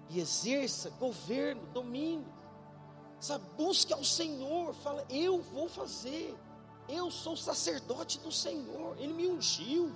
[0.09, 2.33] e exerça governo, domínio.
[3.21, 6.35] Sabe, busque ao Senhor, fala, eu vou fazer.
[6.89, 9.95] Eu sou sacerdote do Senhor, Ele me ungiu.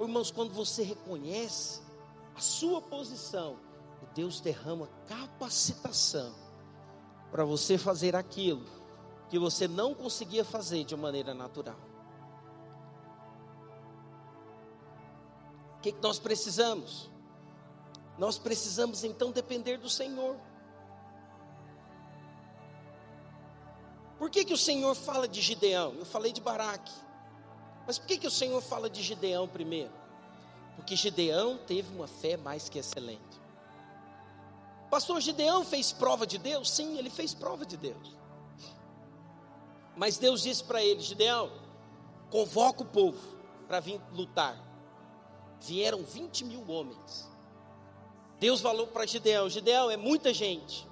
[0.00, 1.80] Irmãos, quando você reconhece
[2.34, 3.56] a sua posição,
[4.14, 6.34] Deus derrama capacitação
[7.30, 8.64] para você fazer aquilo
[9.28, 11.78] que você não conseguia fazer de maneira natural.
[15.76, 17.10] O que, que nós precisamos?
[18.18, 20.36] Nós precisamos então depender do Senhor.
[24.18, 25.94] Por que, que o Senhor fala de Gideão?
[25.94, 26.92] Eu falei de Baraque.
[27.88, 29.90] Mas por que, que o Senhor fala de Gideão primeiro?
[30.76, 33.40] Porque Gideão teve uma fé mais que excelente.
[34.90, 36.70] Pastor Gideão fez prova de Deus?
[36.70, 38.14] Sim, ele fez prova de Deus.
[39.96, 41.50] Mas Deus disse para ele: Gideão,
[42.30, 43.18] convoca o povo
[43.66, 44.62] para vir lutar.
[45.62, 47.26] Vieram 20 mil homens.
[48.38, 50.86] Deus falou para Gideão: Gideão, é muita gente.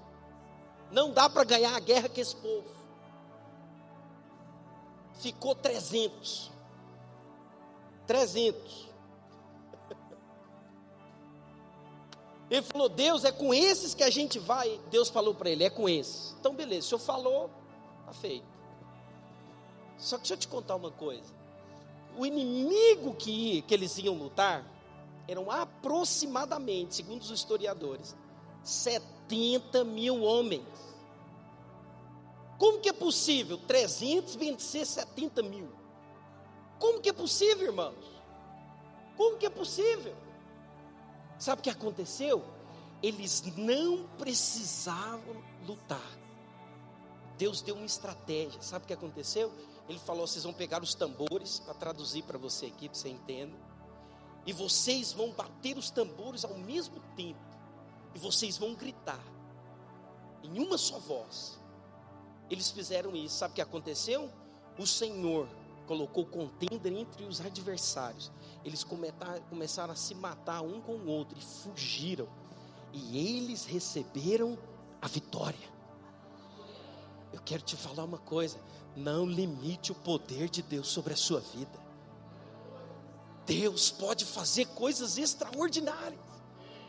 [0.91, 2.75] Não dá para ganhar a guerra com esse povo.
[5.21, 6.56] Ficou 300.
[8.07, 8.87] 300.
[12.51, 14.81] Ele falou: Deus, é com esses que a gente vai.
[14.91, 16.35] Deus falou para ele: é com esses.
[16.39, 17.51] Então, beleza, o senhor falou,
[18.01, 18.47] está feito.
[19.99, 21.35] Só que deixa eu te contar uma coisa.
[22.17, 24.65] O inimigo que, ia, que eles iam lutar
[25.29, 28.15] eram aproximadamente, segundo os historiadores,
[28.63, 30.65] 70 mil homens.
[32.59, 35.69] Como que é possível 300 vencer 70 mil?
[36.79, 38.17] Como que é possível, irmãos?
[39.17, 40.15] Como que é possível?
[41.39, 42.45] Sabe o que aconteceu?
[43.03, 46.11] Eles não precisavam lutar.
[47.37, 48.61] Deus deu uma estratégia.
[48.63, 49.53] Sabe o que aconteceu?
[49.89, 53.55] Ele falou: vocês vão pegar os tambores, para traduzir para você aqui, para você entender.
[54.47, 57.41] E vocês vão bater os tambores ao mesmo tempo.
[58.15, 59.21] E vocês vão gritar.
[60.43, 61.59] Em uma só voz.
[62.49, 63.37] Eles fizeram isso.
[63.37, 64.31] Sabe o que aconteceu?
[64.79, 65.49] O Senhor
[65.87, 68.31] colocou contenda entre os adversários.
[68.65, 72.29] Eles começaram a se matar um com o outro e fugiram.
[72.93, 74.59] E eles receberam
[75.01, 75.77] a vitória.
[77.33, 78.59] Eu quero te falar uma coisa:
[78.95, 81.87] não limite o poder de Deus sobre a sua vida.
[83.45, 86.21] Deus pode fazer coisas extraordinárias.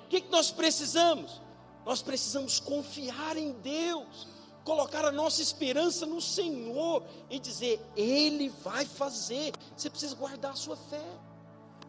[0.05, 1.41] O que, que nós precisamos?
[1.86, 4.27] Nós precisamos confiar em Deus
[4.67, 9.53] colocar a nossa esperança no Senhor e dizer: Ele vai fazer.
[9.73, 11.06] Você precisa guardar a sua fé.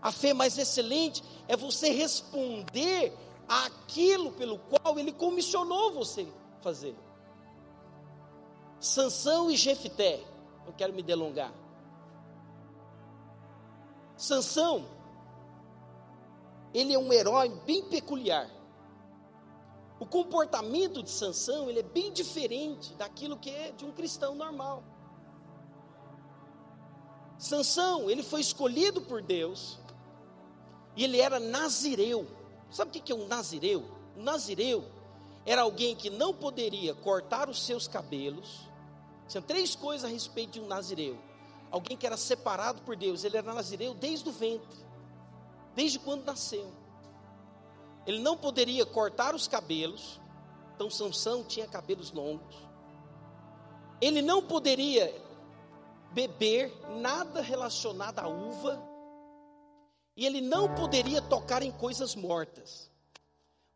[0.00, 3.12] A fé mais excelente é você responder
[3.48, 6.28] aquilo pelo qual Ele comissionou você
[6.62, 6.94] fazer.
[8.78, 10.22] Sansão e Jefité,
[10.64, 11.52] não quero me delongar.
[14.16, 14.86] Sansão,
[16.72, 18.48] ele é um herói bem peculiar.
[20.00, 24.84] O comportamento de Sansão, ele é bem diferente daquilo que é de um cristão normal.
[27.37, 29.78] Sansão, ele foi escolhido por Deus
[30.96, 32.26] e ele era nazireu.
[32.70, 33.84] Sabe o que é um nazireu?
[34.16, 34.84] Um nazireu
[35.46, 38.68] era alguém que não poderia cortar os seus cabelos.
[39.28, 41.18] Tinha três coisas a respeito de um nazireu.
[41.70, 44.78] Alguém que era separado por Deus, ele era nazireu desde o ventre,
[45.74, 46.70] desde quando nasceu.
[48.08, 50.18] Ele não poderia cortar os cabelos,
[50.74, 52.56] então Sansão tinha cabelos longos.
[54.00, 55.14] Ele não poderia
[56.12, 58.82] beber nada relacionado à uva.
[60.16, 62.90] E ele não poderia tocar em coisas mortas.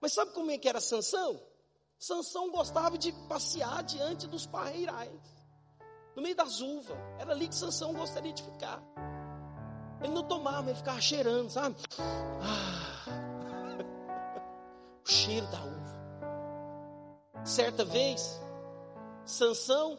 [0.01, 1.39] Mas sabe como é que era Sansão?
[1.99, 5.21] Sansão gostava de passear diante dos parreirais,
[6.17, 6.97] no meio das uvas.
[7.19, 8.83] Era ali que Sansão gostaria de ficar.
[10.01, 11.77] Ele não tomava, ele ficava cheirando, sabe?
[11.99, 13.22] Ah,
[15.05, 17.43] o cheiro da uva.
[17.45, 18.41] Certa vez,
[19.25, 19.99] Sansão,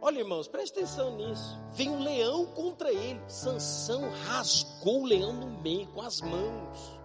[0.00, 1.58] olha irmãos, preste atenção nisso.
[1.72, 3.20] Vem um leão contra ele.
[3.28, 6.98] Sansão rasgou o leão no meio com as mãos.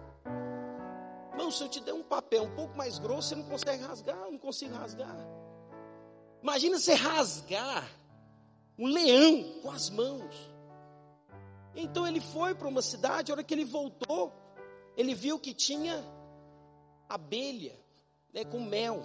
[1.30, 4.16] Irmão, se eu te der um papel um pouco mais grosso, você não consegue rasgar,
[4.16, 5.16] eu não consigo rasgar.
[6.42, 7.88] Imagina você rasgar
[8.78, 10.34] um leão com as mãos.
[11.74, 14.32] Então ele foi para uma cidade, a hora que ele voltou,
[14.96, 16.04] ele viu que tinha
[17.08, 17.78] abelha,
[18.32, 19.02] né, com mel,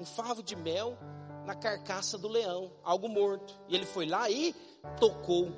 [0.00, 0.96] um favo de mel
[1.44, 3.58] na carcaça do leão, algo morto.
[3.68, 4.54] E ele foi lá e
[4.98, 5.50] tocou,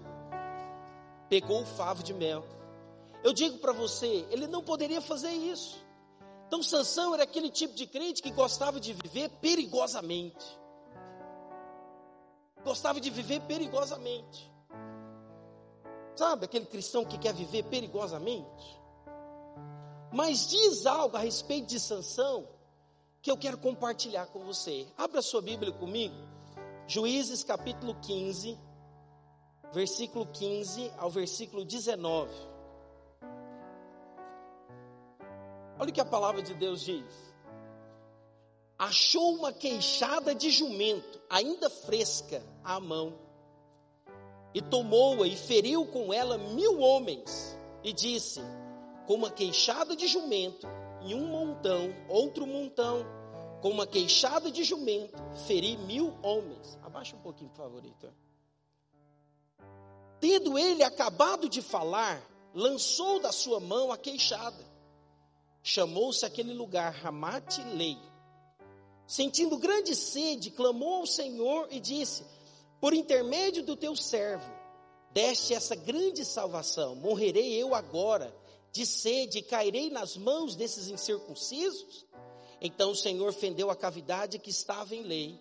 [1.28, 2.44] pegou o favo de mel.
[3.22, 5.84] Eu digo para você, ele não poderia fazer isso.
[6.46, 10.58] Então Sansão era aquele tipo de crente que gostava de viver perigosamente.
[12.64, 14.50] Gostava de viver perigosamente.
[16.16, 18.79] Sabe aquele cristão que quer viver perigosamente?
[20.12, 22.48] Mas diz algo a respeito de Sansão
[23.22, 24.86] que eu quero compartilhar com você.
[24.96, 26.14] Abra sua Bíblia comigo.
[26.86, 28.58] Juízes capítulo 15,
[29.72, 32.32] versículo 15 ao versículo 19.
[35.78, 37.30] Olha o que a palavra de Deus diz.
[38.76, 43.14] Achou uma queixada de jumento, ainda fresca, à mão,
[44.52, 48.40] e tomou-a e feriu com ela mil homens, e disse:
[49.10, 50.68] com uma queixada de jumento
[51.04, 53.04] e um montão, outro montão,
[53.60, 56.78] com uma queixada de jumento, feri mil homens.
[56.80, 58.12] Abaixa um pouquinho, por favor, Heitor.
[60.20, 64.64] Tendo ele acabado de falar, lançou da sua mão a queixada.
[65.60, 67.98] Chamou-se aquele lugar Ramate Lei.
[69.08, 72.24] Sentindo grande sede, clamou ao Senhor e disse:
[72.80, 74.48] Por intermédio do teu servo,
[75.10, 76.94] deste essa grande salvação.
[76.94, 78.38] Morrerei eu agora
[78.72, 82.06] de sede cairei nas mãos desses incircuncisos?
[82.60, 85.40] Então o Senhor fendeu a cavidade que estava em lei,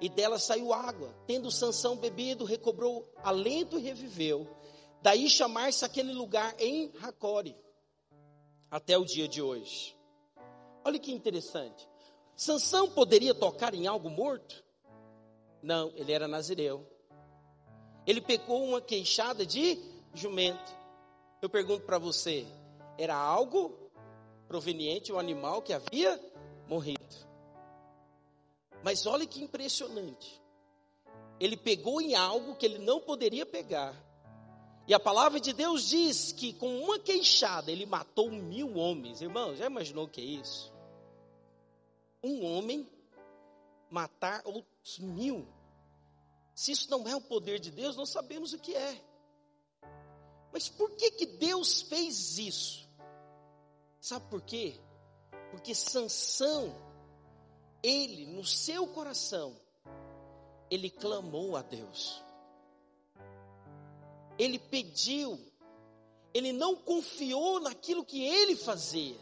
[0.00, 1.14] e dela saiu água.
[1.26, 4.46] Tendo Sansão bebido, recobrou alento e reviveu.
[5.00, 7.56] Daí chamar-se aquele lugar em Racore,
[8.70, 9.96] até o dia de hoje.
[10.84, 11.88] Olha que interessante.
[12.34, 14.62] Sansão poderia tocar em algo morto?
[15.62, 16.86] Não, ele era nazireu.
[18.06, 19.78] Ele pegou uma queixada de
[20.14, 20.76] jumento.
[21.40, 22.46] Eu pergunto para você,
[22.98, 23.90] era algo
[24.48, 26.20] proveniente um animal que havia
[26.68, 27.26] morrido.
[28.82, 30.40] Mas olha que impressionante.
[31.38, 33.94] Ele pegou em algo que ele não poderia pegar.
[34.86, 39.20] E a palavra de Deus diz que com uma queixada ele matou mil homens.
[39.20, 40.72] Irmão, já imaginou o que é isso?
[42.22, 42.88] Um homem
[43.90, 45.46] matar outros mil.
[46.54, 49.02] Se isso não é o poder de Deus, não sabemos o que é.
[50.52, 52.85] Mas por que que Deus fez isso?
[54.00, 54.78] Sabe por quê?
[55.50, 56.74] Porque Sansão,
[57.82, 59.56] ele no seu coração,
[60.70, 62.22] ele clamou a Deus.
[64.38, 65.38] Ele pediu,
[66.34, 69.16] ele não confiou naquilo que ele fazia.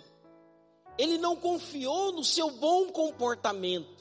[0.97, 3.95] Ele não confiou no seu bom comportamento.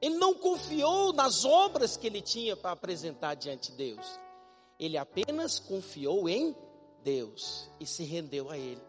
[0.00, 4.18] Ele não confiou nas obras que ele tinha para apresentar diante de Deus.
[4.78, 6.56] Ele apenas confiou em
[7.04, 8.82] Deus e se rendeu a Ele.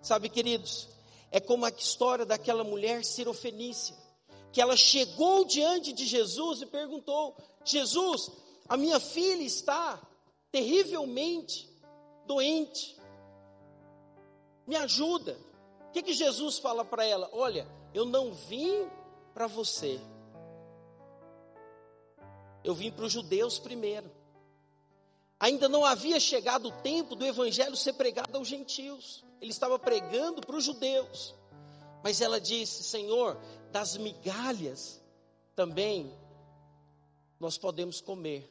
[0.00, 0.88] Sabe, queridos,
[1.30, 3.96] é como a história daquela mulher sirofenícia,
[4.52, 8.30] que ela chegou diante de Jesus e perguntou: Jesus,
[8.68, 10.00] a minha filha está
[10.50, 11.68] terrivelmente
[12.26, 12.98] doente,
[14.66, 15.38] me ajuda.
[15.88, 17.28] O que, que Jesus fala para ela?
[17.32, 18.88] Olha, eu não vim
[19.34, 20.00] para você,
[22.64, 24.10] eu vim para os judeus primeiro.
[25.40, 30.40] Ainda não havia chegado o tempo do evangelho ser pregado aos gentios ele estava pregando
[30.42, 31.34] para os judeus.
[32.04, 33.40] Mas ela disse: Senhor,
[33.72, 35.02] das migalhas
[35.56, 36.12] também
[37.38, 38.48] nós podemos comer.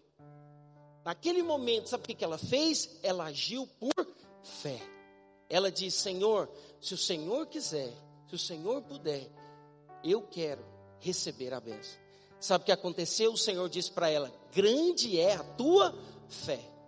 [1.06, 3.00] Naquele momento, sabe o que ela fez?
[3.04, 4.08] Ela agiu por
[4.44, 4.80] fé.
[5.50, 6.50] Ela disse: Senhor,
[6.82, 7.94] se o Senhor quiser,
[8.28, 9.30] se o Senhor puder,
[10.04, 10.66] eu quero
[11.00, 12.00] receber a bênção.
[12.40, 13.34] Sabe o que aconteceu?
[13.34, 15.96] O Senhor disse para ela: Grande é a tua
[16.28, 16.79] fé.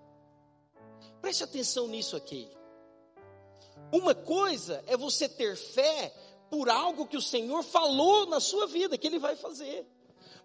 [1.21, 2.49] Preste atenção nisso aqui.
[3.91, 6.13] Uma coisa é você ter fé
[6.49, 9.85] por algo que o Senhor falou na sua vida, que Ele vai fazer.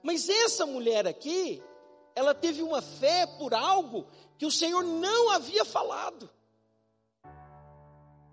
[0.03, 1.63] Mas essa mulher aqui,
[2.15, 4.07] ela teve uma fé por algo
[4.39, 6.31] que o Senhor não havia falado.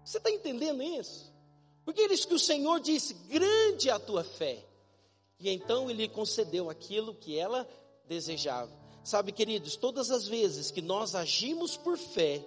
[0.03, 1.33] Você está entendendo isso?
[1.85, 4.63] Porque ele disse que o Senhor disse: grande é a tua fé.
[5.39, 7.67] E então ele concedeu aquilo que ela
[8.05, 8.82] desejava.
[9.03, 12.43] Sabe, queridos, todas as vezes que nós agimos por fé,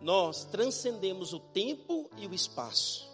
[0.00, 3.08] nós transcendemos o tempo e o espaço.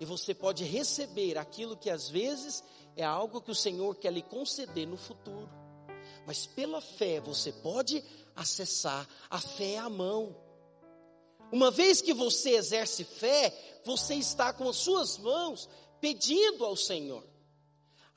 [0.00, 2.62] E você pode receber aquilo que às vezes
[2.96, 5.48] é algo que o Senhor quer lhe conceder no futuro.
[6.26, 8.04] Mas pela fé você pode
[8.34, 9.08] acessar.
[9.30, 10.36] A fé é a mão.
[11.50, 15.68] Uma vez que você exerce fé, você está com as suas mãos
[16.00, 17.24] pedindo ao Senhor.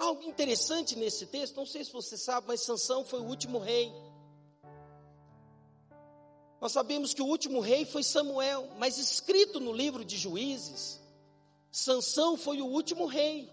[0.02, 3.94] Algo interessante nesse texto, não sei se você sabe, mas Sansão foi o último rei.
[6.60, 11.00] Nós sabemos que o último rei foi Samuel, mas escrito no livro de Juízes,
[11.72, 13.48] Sansão foi o último rei.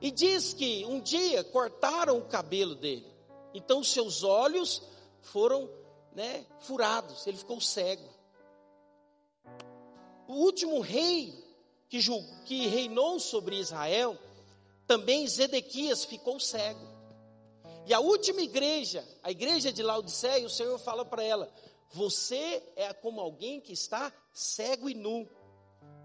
[0.00, 3.06] E diz que um dia cortaram o cabelo dele.
[3.52, 4.80] Então seus olhos
[5.20, 5.68] foram,
[6.14, 8.08] né, furados, ele ficou cego.
[10.26, 11.44] O último rei
[11.90, 12.00] que,
[12.46, 14.18] que reinou sobre Israel,
[14.86, 16.96] também Zedequias ficou cego.
[17.86, 21.52] E a última igreja, a igreja de Laodiceia, o Senhor fala para ela:
[21.92, 25.28] você é como alguém que está cego e nu.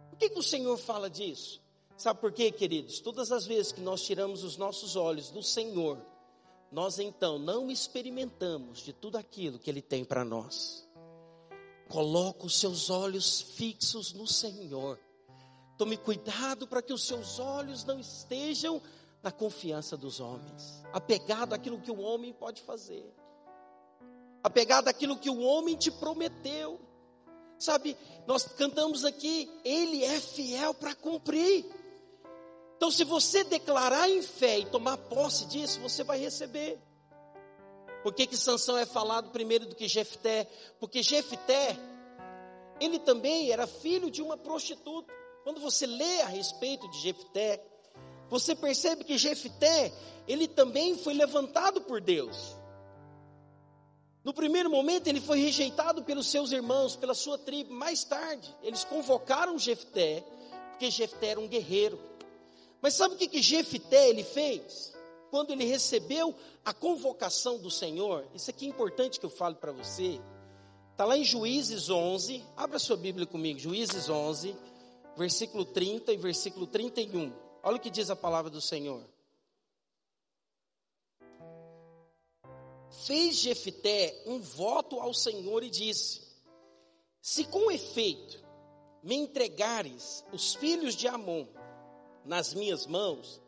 [0.09, 1.61] Por que, que o Senhor fala disso?
[1.97, 2.99] Sabe por quê, queridos?
[2.99, 5.99] Todas as vezes que nós tiramos os nossos olhos do Senhor,
[6.71, 10.87] nós então não experimentamos de tudo aquilo que Ele tem para nós.
[11.89, 14.99] Coloca os seus olhos fixos no Senhor.
[15.81, 18.79] Tome cuidado para que os seus olhos não estejam
[19.23, 23.11] na confiança dos homens, apegado àquilo que o homem pode fazer
[24.43, 26.79] apegado àquilo que o homem te prometeu.
[27.57, 31.65] Sabe, nós cantamos aqui, Ele é fiel para cumprir.
[32.75, 36.79] Então, se você declarar em fé e tomar posse disso, você vai receber.
[38.01, 40.45] Por que, que Sansão é falado primeiro do que Jefté?
[40.79, 41.77] Porque Jefté,
[42.79, 45.20] ele também era filho de uma prostituta.
[45.43, 47.63] Quando você lê a respeito de Jefté,
[48.29, 49.91] você percebe que Jefté,
[50.27, 52.55] ele também foi levantado por Deus.
[54.23, 57.73] No primeiro momento ele foi rejeitado pelos seus irmãos, pela sua tribo.
[57.73, 60.23] Mais tarde, eles convocaram Jefté,
[60.69, 61.99] porque Jefté era um guerreiro.
[62.81, 64.93] Mas sabe o que que Jefté ele fez?
[65.31, 69.71] Quando ele recebeu a convocação do Senhor, isso aqui é importante que eu fale para
[69.71, 70.21] você.
[70.91, 74.55] Está lá em Juízes 11, abra sua Bíblia comigo, Juízes 11,
[75.15, 77.33] versículo 30 e versículo 31.
[77.63, 79.03] Olha o que diz a palavra do Senhor.
[83.05, 86.21] Fez Jefté um voto ao Senhor e disse:
[87.21, 88.43] Se com efeito
[89.01, 91.47] me entregares os filhos de Amon
[92.25, 93.41] nas minhas mãos,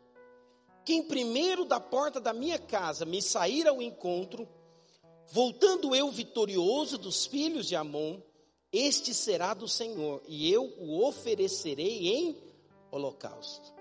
[0.84, 4.48] quem primeiro da porta da minha casa me sair ao encontro,
[5.28, 8.20] voltando eu vitorioso dos filhos de Amon,
[8.76, 12.36] este será do Senhor, e eu o oferecerei em
[12.90, 13.72] holocausto.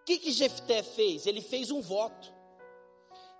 [0.00, 1.24] O que que Jefté fez?
[1.24, 2.34] Ele fez um voto.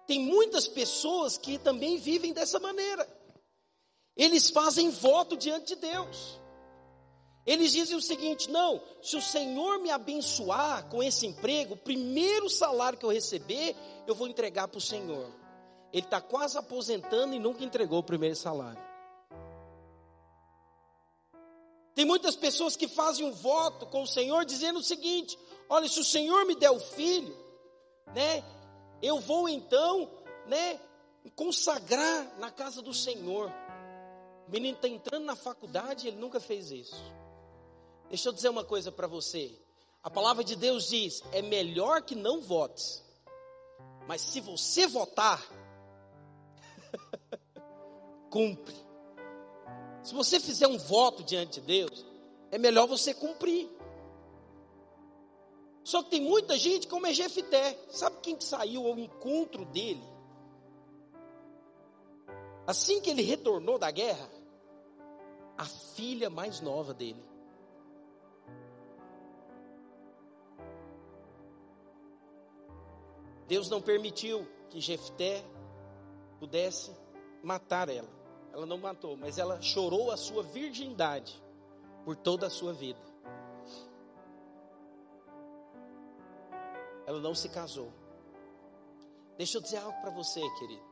[0.07, 3.09] Tem muitas pessoas que também vivem dessa maneira.
[4.17, 6.41] Eles fazem voto diante de Deus.
[7.45, 12.49] Eles dizem o seguinte: não, se o Senhor me abençoar com esse emprego, o primeiro
[12.49, 13.75] salário que eu receber,
[14.07, 15.29] eu vou entregar para o Senhor.
[15.93, 18.96] Ele está quase aposentando e nunca entregou o primeiro salário.
[21.97, 25.99] Tem muitas pessoas que fazem um voto com o Senhor dizendo o seguinte: olha, se
[25.99, 27.35] o Senhor me der o filho,
[28.15, 28.45] né,
[29.01, 30.07] eu vou então,
[30.47, 30.79] né,
[31.35, 33.51] consagrar na casa do Senhor.
[34.47, 37.03] O menino está entrando na faculdade e ele nunca fez isso.
[38.11, 39.59] Deixa eu dizer uma coisa para você.
[40.03, 43.03] A palavra de Deus diz: é melhor que não votes.
[44.07, 45.43] Mas se você votar,
[48.29, 48.86] cumpre.
[50.07, 52.07] Se você fizer um voto diante de Deus,
[52.53, 53.69] é melhor você cumprir.
[55.83, 57.77] Só que tem muita gente como é Jefité.
[57.91, 60.05] Sabe quem saiu ao encontro dele?
[62.65, 64.31] Assim que ele retornou da guerra,
[65.59, 67.25] a filha mais nova dele.
[73.49, 75.45] Deus não permitiu que Jefté
[76.39, 76.93] pudesse
[77.43, 78.26] matar ela.
[78.57, 81.45] Ela não matou, mas ela chorou a sua virgindade
[82.07, 82.99] por toda a sua vida.
[87.05, 87.93] Ela não se casou.
[89.37, 90.83] Deixa eu dizer algo para você, querido.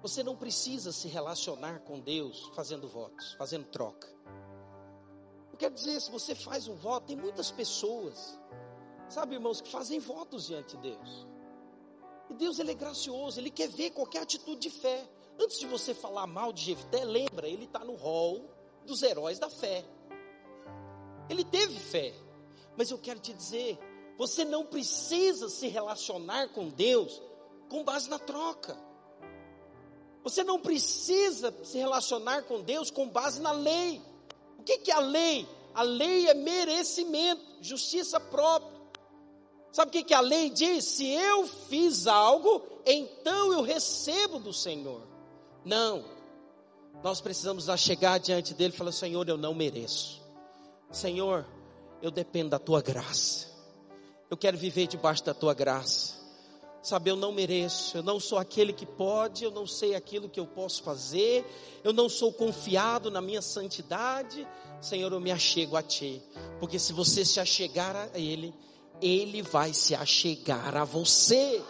[0.00, 4.08] Você não precisa se relacionar com Deus fazendo votos, fazendo troca.
[5.50, 8.38] Eu quero dizer, se você faz um voto, tem muitas pessoas,
[9.08, 11.26] sabe, irmãos, que fazem votos diante de Deus.
[12.30, 15.15] E Deus ele é gracioso, ele quer ver qualquer atitude de fé.
[15.38, 18.48] Antes de você falar mal de Jefté, lembra, ele está no rol
[18.84, 19.84] dos heróis da fé.
[21.28, 22.14] Ele teve fé.
[22.76, 23.78] Mas eu quero te dizer,
[24.16, 27.20] você não precisa se relacionar com Deus
[27.68, 28.76] com base na troca.
[30.22, 34.00] Você não precisa se relacionar com Deus com base na lei.
[34.58, 35.46] O que, que é a lei?
[35.74, 38.76] A lei é merecimento, justiça própria.
[39.70, 40.84] Sabe o que, que a lei diz?
[40.86, 45.02] Se eu fiz algo, então eu recebo do Senhor.
[45.66, 46.04] Não.
[47.02, 50.22] Nós precisamos chegar diante dele e falar: Senhor, eu não mereço.
[50.92, 51.44] Senhor,
[52.00, 53.48] eu dependo da tua graça.
[54.30, 56.14] Eu quero viver debaixo da tua graça.
[56.80, 60.38] Sabe, eu não mereço, eu não sou aquele que pode, eu não sei aquilo que
[60.38, 61.44] eu posso fazer,
[61.82, 64.46] eu não sou confiado na minha santidade.
[64.80, 66.22] Senhor, eu me achego a ti,
[66.60, 68.54] porque se você se achegar a Ele,
[69.02, 71.60] ele vai se achegar a você.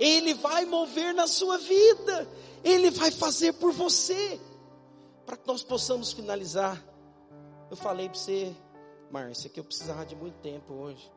[0.00, 2.28] Ele vai mover na sua vida.
[2.64, 4.40] Ele vai fazer por você.
[5.26, 6.82] Para que nós possamos finalizar.
[7.70, 8.54] Eu falei para você,
[9.10, 11.10] Márcia, que eu precisava de muito tempo hoje.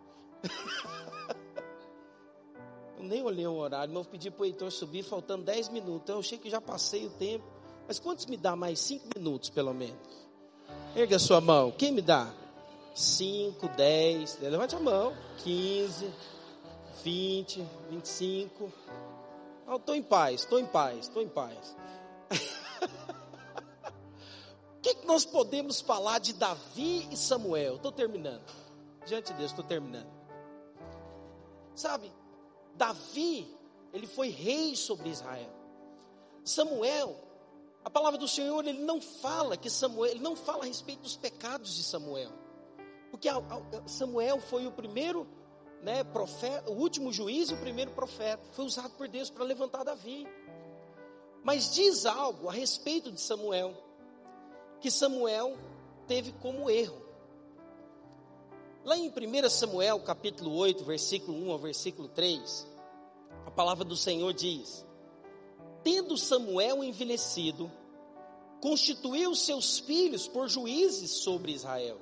[2.98, 6.10] eu nem olhei o horário, mas eu pedi para o Heitor subir faltando 10 minutos.
[6.10, 7.46] Eu achei que já passei o tempo.
[7.88, 10.26] Mas quantos me dá mais 5 minutos, pelo menos?
[10.96, 11.72] Erga a sua mão.
[11.72, 12.34] Quem me dá?
[12.96, 16.10] 5, 10, levante a mão, 15,
[17.04, 18.72] 20, 25.
[19.68, 21.76] Oh, estou em paz, estou em paz, estou em paz.
[24.78, 27.78] o que, que nós podemos falar de Davi e Samuel?
[27.78, 28.44] Estou terminando.
[29.06, 30.14] Diante de Deus, estou terminando.
[31.76, 32.12] Sabe,
[32.76, 33.48] Davi,
[33.92, 35.50] ele foi rei sobre Israel.
[36.44, 37.16] Samuel,
[37.84, 41.18] a palavra do Senhor, ele não fala que Samuel, ele não fala a respeito dos
[41.18, 42.32] pecados de Samuel.
[43.10, 43.28] Porque
[43.88, 45.28] Samuel foi o primeiro
[45.86, 48.42] né, profeta, o último juiz e o primeiro profeta.
[48.54, 50.28] Foi usado por Deus para levantar Davi.
[51.44, 53.72] Mas diz algo a respeito de Samuel,
[54.82, 55.56] que Samuel
[56.08, 57.06] teve como erro.
[58.84, 62.68] Lá em 1 Samuel, capítulo 8, versículo 1 ao versículo 3,
[63.46, 64.84] a palavra do Senhor diz:
[65.84, 67.72] Tendo Samuel envelhecido,
[68.60, 72.00] constituiu seus filhos por juízes sobre Israel.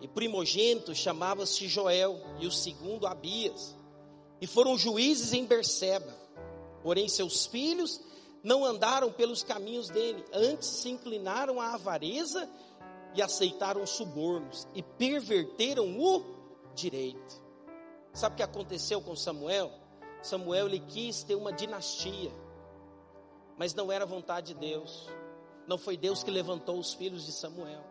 [0.00, 3.76] E primogênito chamava-se Joel, e o segundo Abias.
[4.40, 6.14] E foram juízes em Berseba.
[6.82, 8.00] Porém, seus filhos
[8.42, 12.48] não andaram pelos caminhos dele, antes se inclinaram à avareza
[13.14, 16.22] e aceitaram subornos e perverteram o
[16.74, 17.42] direito.
[18.12, 19.72] Sabe o que aconteceu com Samuel?
[20.22, 22.32] Samuel ele quis ter uma dinastia,
[23.56, 25.08] mas não era vontade de Deus.
[25.66, 27.84] Não foi Deus que levantou os filhos de Samuel.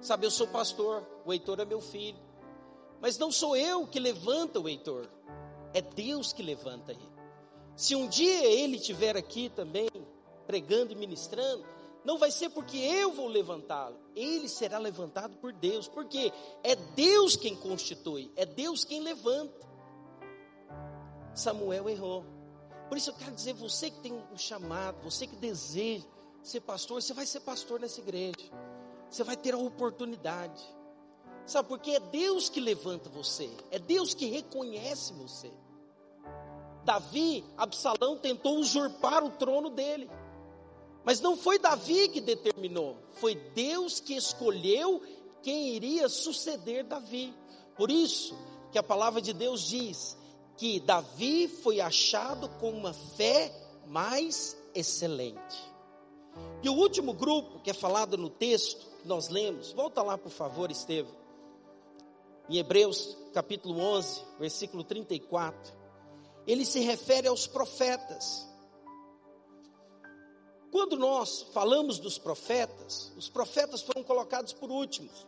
[0.00, 2.18] Sabe, eu sou pastor, o Heitor é meu filho.
[3.00, 5.08] Mas não sou eu que levanta o Heitor,
[5.72, 7.08] é Deus que levanta ele.
[7.76, 9.88] Se um dia ele estiver aqui também,
[10.46, 11.64] pregando e ministrando,
[12.04, 16.32] não vai ser porque eu vou levantá-lo, ele será levantado por Deus, porque
[16.64, 19.66] é Deus quem constitui, é Deus quem levanta.
[21.34, 22.24] Samuel errou.
[22.88, 26.04] Por isso eu quero dizer, você que tem um chamado, você que deseja
[26.42, 28.50] ser pastor, você vai ser pastor nessa igreja.
[29.10, 30.62] Você vai ter a oportunidade.
[31.46, 35.50] Sabe, porque é Deus que levanta você, é Deus que reconhece você.
[36.84, 40.10] Davi, Absalão tentou usurpar o trono dele.
[41.04, 45.02] Mas não foi Davi que determinou, foi Deus que escolheu
[45.42, 47.34] quem iria suceder Davi.
[47.76, 48.36] Por isso
[48.70, 50.18] que a palavra de Deus diz
[50.58, 53.50] que Davi foi achado com uma fé
[53.86, 55.72] mais excelente.
[56.62, 60.30] E o último grupo que é falado no texto que nós lemos, volta lá por
[60.30, 61.14] favor, Estevam.
[62.48, 65.72] Em Hebreus capítulo 11, versículo 34,
[66.46, 68.48] ele se refere aos profetas.
[70.72, 75.26] Quando nós falamos dos profetas, os profetas foram colocados por últimos.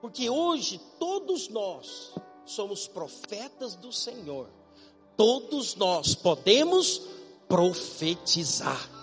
[0.00, 2.12] Porque hoje todos nós
[2.44, 4.48] somos profetas do Senhor.
[5.16, 7.00] Todos nós podemos
[7.48, 8.93] profetizar.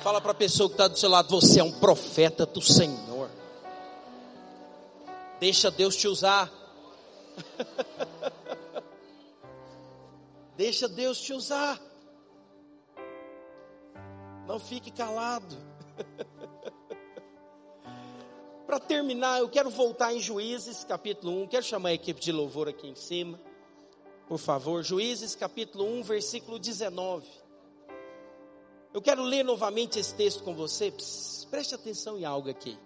[0.00, 3.28] Fala para a pessoa que está do seu lado: você é um profeta do Senhor.
[5.40, 6.50] Deixa Deus te usar.
[10.56, 11.80] Deixa Deus te usar.
[14.46, 15.56] Não fique calado.
[18.66, 21.48] Para terminar, eu quero voltar em Juízes, capítulo 1.
[21.48, 23.40] Quero chamar a equipe de louvor aqui em cima.
[24.28, 27.26] Por favor, Juízes, capítulo 1, versículo 19.
[28.92, 30.92] Eu quero ler novamente esse texto com você.
[31.50, 32.78] Preste atenção em algo aqui.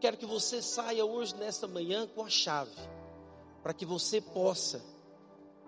[0.00, 2.74] Quero que você saia hoje, nesta manhã, com a chave,
[3.62, 4.82] para que você possa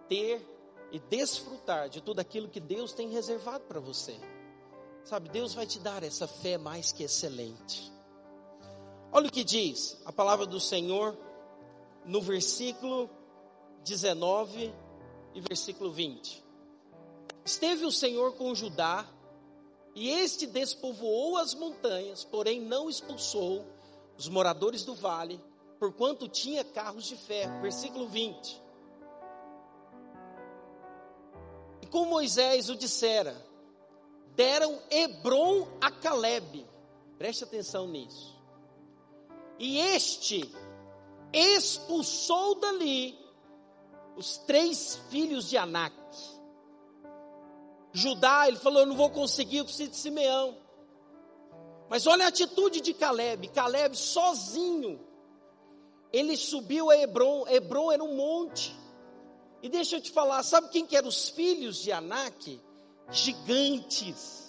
[0.09, 0.43] ter
[0.91, 4.19] e desfrutar de tudo aquilo que Deus tem reservado para você.
[5.05, 7.93] Sabe, Deus vai te dar essa fé mais que excelente.
[9.11, 11.17] Olha o que diz a palavra do Senhor
[12.05, 13.11] no versículo
[13.85, 14.73] 19
[15.35, 16.43] e versículo 20.
[17.45, 19.07] Esteve o Senhor com Judá,
[19.95, 23.65] e este despovoou as montanhas, porém não expulsou
[24.17, 25.41] os moradores do vale,
[25.79, 27.61] porquanto tinha carros de ferro.
[27.61, 28.63] Versículo 20.
[31.83, 33.37] E como Moisés o dissera,
[34.35, 36.67] deram Hebron a Caleb.
[37.19, 38.41] Preste atenção nisso.
[39.59, 40.51] E este
[41.33, 43.19] expulsou dali
[44.17, 45.95] os três filhos de Anak
[47.93, 50.57] Judá, ele falou: Eu não vou conseguir, eu preciso de Simeão.
[51.89, 53.49] Mas olha a atitude de Caleb.
[53.49, 54.99] Caleb sozinho,
[56.13, 57.47] ele subiu a Hebron.
[57.47, 58.75] Hebron era um monte.
[59.63, 62.61] E deixa eu te falar, sabe quem que eram os filhos de Anak?
[63.11, 64.43] Gigantes.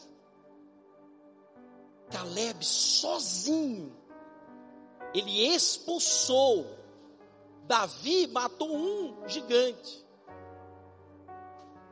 [2.09, 3.95] Caleb sozinho,
[5.13, 6.65] ele expulsou.
[7.65, 10.02] Davi matou um gigante.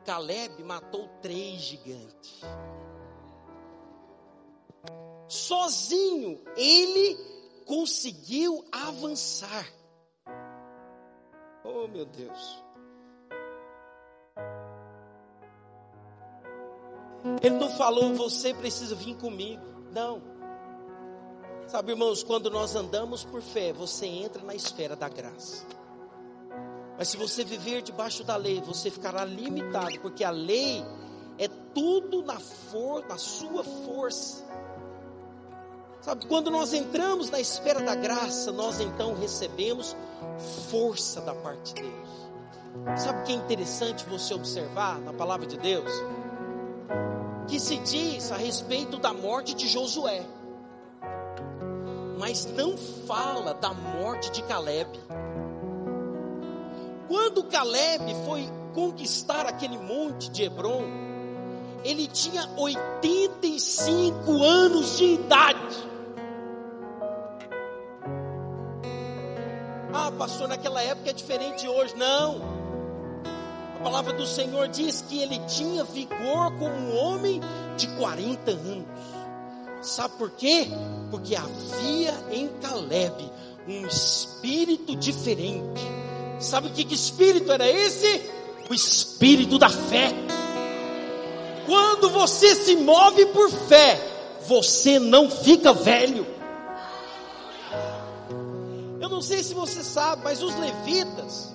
[0.04, 2.40] Caleb matou três gigantes.
[5.28, 7.16] Sozinho, ele
[7.64, 9.66] conseguiu avançar.
[11.64, 12.62] Oh, meu Deus.
[17.40, 19.62] Ele não falou, você precisa vir comigo.
[19.92, 20.20] Não.
[21.68, 25.64] Sabe, irmãos, quando nós andamos por fé, você entra na esfera da graça.
[26.98, 30.84] Mas se você viver debaixo da lei, você ficará limitado, porque a lei
[31.38, 34.44] é tudo na, for, na sua força.
[36.00, 39.96] Sabe, quando nós entramos na esfera da graça, nós então recebemos
[40.68, 42.22] força da parte de Deus.
[42.96, 45.90] Sabe o que é interessante você observar na palavra de Deus?
[47.46, 50.26] Que se diz a respeito da morte de Josué,
[52.18, 54.88] mas não fala da morte de Caleb.
[57.08, 60.82] Quando Caleb foi conquistar aquele monte de Hebron,
[61.84, 65.92] ele tinha 85 anos de idade.
[69.92, 71.94] Ah, pastor, naquela época é diferente de hoje.
[71.96, 72.40] Não.
[73.76, 77.40] A palavra do Senhor diz que ele tinha vigor como um homem
[77.76, 78.86] de 40 anos.
[79.82, 80.68] Sabe por quê?
[81.10, 83.30] Porque havia em Caleb
[83.66, 85.82] um espírito diferente.
[86.42, 88.30] Sabe que, que espírito era esse?
[88.68, 90.12] O espírito da fé.
[91.66, 94.00] Quando você se move por fé,
[94.46, 96.32] você não fica velho
[99.22, 101.48] não sei se você sabe, mas os levitas,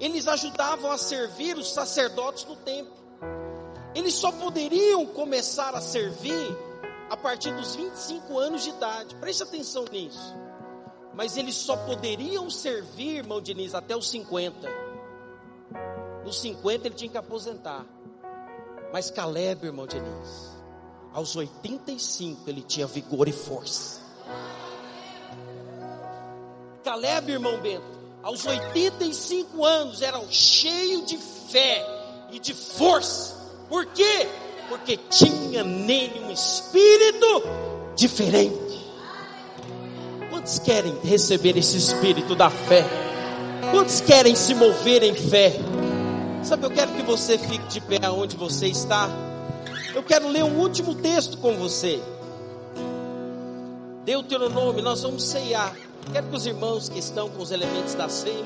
[0.00, 2.92] eles ajudavam a servir os sacerdotes no templo.
[3.94, 6.58] Eles só poderiam começar a servir
[7.08, 9.14] a partir dos 25 anos de idade.
[9.14, 10.34] Preste atenção nisso.
[11.14, 14.68] Mas eles só poderiam servir, irmão Diniz, até os 50.
[16.24, 17.84] Nos 50 ele tinha que aposentar.
[18.92, 20.52] Mas Caleb, irmão Diniz,
[21.12, 24.00] aos 85 ele tinha vigor e força.
[26.82, 27.84] Caleb, irmão Bento,
[28.22, 31.84] aos 85 anos, era cheio de fé
[32.30, 33.34] e de força.
[33.68, 34.28] Por quê?
[34.68, 37.26] Porque tinha nele um espírito
[37.96, 38.81] diferente.
[40.42, 42.84] Quantos querem receber esse espírito da fé?
[43.70, 45.52] Quantos querem se mover em fé?
[46.42, 49.08] Sabe, eu quero que você fique de pé onde você está.
[49.94, 52.02] Eu quero ler um último texto com você.
[54.04, 55.76] Deuteronômio, nós vamos ceiar.
[56.12, 58.44] Quero que os irmãos que estão com os elementos da ceia,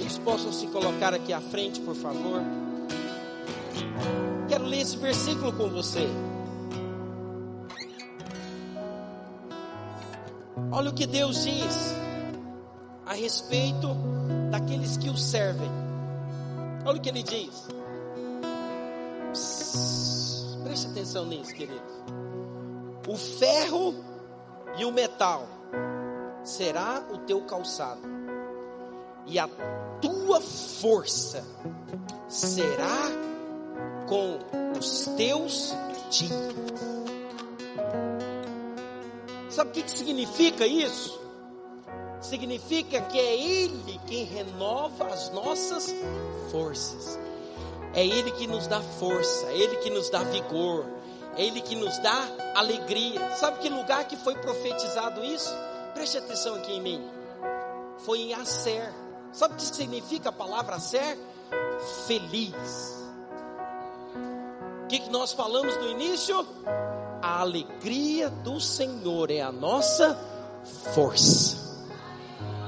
[0.00, 2.40] eles possam se colocar aqui à frente, por favor.
[4.48, 6.08] Quero ler esse versículo com você.
[10.72, 11.94] Olha o que Deus diz
[13.06, 13.96] a respeito
[14.50, 15.70] daqueles que o servem.
[16.84, 17.68] Olha o que ele diz.
[19.32, 21.82] Psss, preste atenção nisso, querido.
[23.08, 23.94] O ferro
[24.76, 25.46] e o metal
[26.42, 28.00] será o teu calçado,
[29.26, 29.48] e a
[30.00, 31.44] tua força
[32.28, 33.08] será
[34.06, 34.38] com
[34.78, 35.74] os teus
[36.10, 37.05] dias.
[39.56, 41.18] Sabe o que, que significa isso?
[42.20, 45.94] Significa que é Ele quem renova as nossas
[46.50, 47.18] forças.
[47.94, 50.84] É Ele que nos dá força, é Ele que nos dá vigor,
[51.38, 53.34] é Ele que nos dá alegria.
[53.36, 55.50] Sabe que lugar que foi profetizado isso?
[55.94, 57.10] Preste atenção aqui em mim.
[58.00, 58.92] Foi em Acer.
[59.32, 61.18] Sabe o que significa a palavra Acer?
[62.06, 63.06] Feliz.
[64.84, 66.46] O que, que nós falamos no início?
[67.22, 70.18] A alegria do Senhor é a nossa
[70.94, 71.56] força.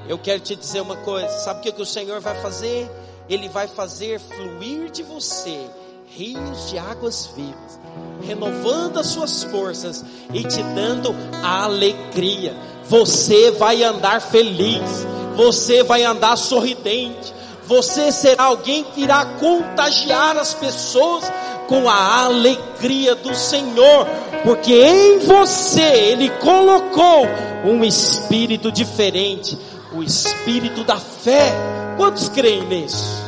[0.09, 2.91] Eu quero te dizer uma coisa: sabe o que, que o Senhor vai fazer?
[3.29, 5.69] Ele vai fazer fluir de você
[6.07, 7.79] rios de águas vivas,
[8.23, 12.57] renovando as suas forças e te dando alegria
[12.89, 17.35] você vai andar feliz, você vai andar sorridente,
[17.69, 21.31] você será alguém que irá contagiar as pessoas
[21.69, 24.07] com a alegria do Senhor,
[24.43, 27.27] porque em você Ele colocou
[27.67, 29.59] um espírito diferente,
[29.93, 31.53] o espírito da fé.
[31.99, 33.23] Quantos creem nisso?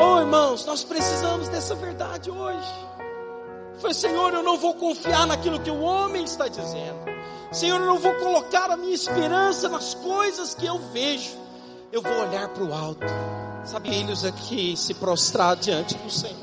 [0.00, 2.88] Oh irmãos, nós precisamos dessa verdade hoje.
[3.78, 6.98] Foi Senhor, eu não vou confiar naquilo que o homem está dizendo.
[7.52, 11.37] Senhor, eu não vou colocar a minha esperança nas coisas que eu vejo.
[11.90, 13.06] Eu vou olhar para o alto.
[13.64, 16.36] Sabe, eles aqui se prostrar diante do Senhor.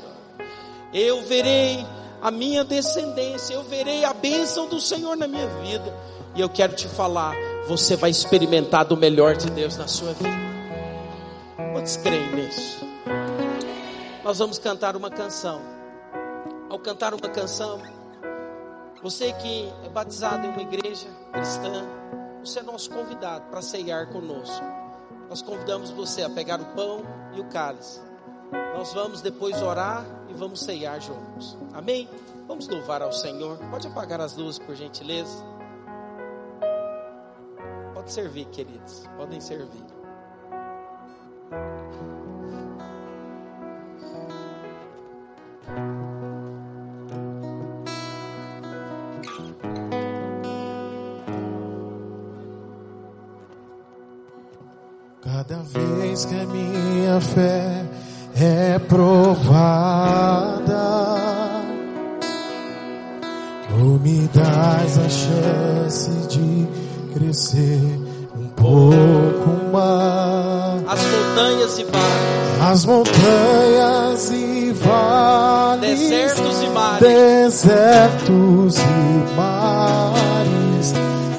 [0.92, 1.86] Eu verei
[2.20, 5.94] a minha descendência, eu verei a bênção do Senhor na minha vida.
[6.34, 7.34] E eu quero te falar,
[7.68, 10.36] você vai experimentar do melhor de Deus na sua vida.
[11.72, 12.84] Quantos creem nisso?
[14.24, 15.60] Nós vamos cantar uma canção.
[16.68, 17.80] Ao cantar uma canção,
[19.00, 21.86] você que é batizado em uma igreja cristã,
[22.40, 24.75] você é nosso convidado para ceiar conosco.
[25.28, 27.02] Nós convidamos você a pegar o pão
[27.34, 28.00] e o cálice.
[28.76, 31.56] Nós vamos depois orar e vamos ceiar juntos.
[31.72, 32.08] Amém?
[32.46, 33.58] Vamos louvar ao Senhor.
[33.70, 35.44] Pode apagar as luzes, por gentileza.
[37.94, 39.04] Pode servir, queridos.
[39.16, 39.84] Podem servir.
[55.48, 57.84] Cada vez que a minha fé
[58.34, 59.44] é provada,
[63.68, 66.66] tu me dás a chance de
[67.14, 67.80] crescer
[68.36, 70.82] um pouco mais.
[70.88, 80.92] As montanhas e vales, As montanhas e vales, desertos e mares, desertos e mares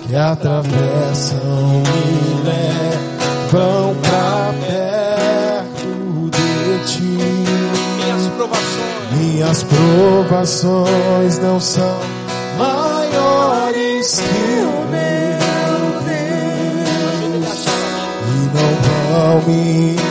[0.08, 3.07] que atravessam e levam
[3.50, 7.18] pra perto de ti.
[8.04, 11.98] minhas provações, Minhas provações não são
[12.58, 15.80] maiores que o meu
[17.44, 17.66] Deus.
[18.28, 18.72] E não
[19.12, 20.07] vão me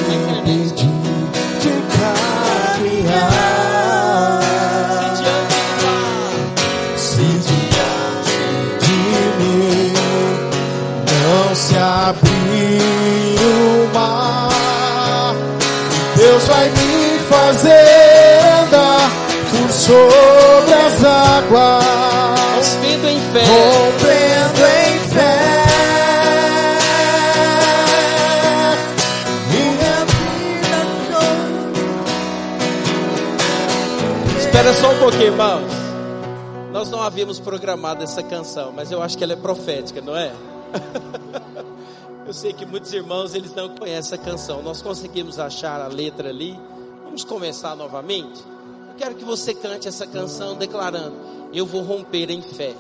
[35.07, 35.71] pouquinho, irmãos.
[36.73, 40.33] Nós não havíamos programado essa canção, mas eu acho que ela é profética, não é?
[42.27, 44.61] Eu sei que muitos irmãos eles não conhecem a canção.
[44.61, 46.59] Nós conseguimos achar a letra ali.
[47.05, 48.43] Vamos começar novamente.
[48.89, 51.15] Eu quero que você cante essa canção declarando:
[51.53, 52.75] Eu vou romper em fé.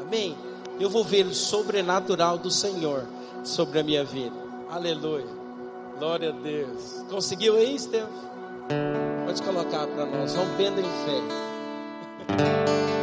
[0.00, 0.36] Amém?
[0.78, 3.08] Eu vou ver o sobrenatural do Senhor
[3.42, 4.36] sobre a minha vida.
[4.70, 5.26] Aleluia.
[5.98, 7.04] Glória a Deus.
[7.10, 8.08] Conseguiu aí, Estevam?
[9.26, 11.51] Pode colocar para nós, rompendo em fé.
[12.28, 13.01] Música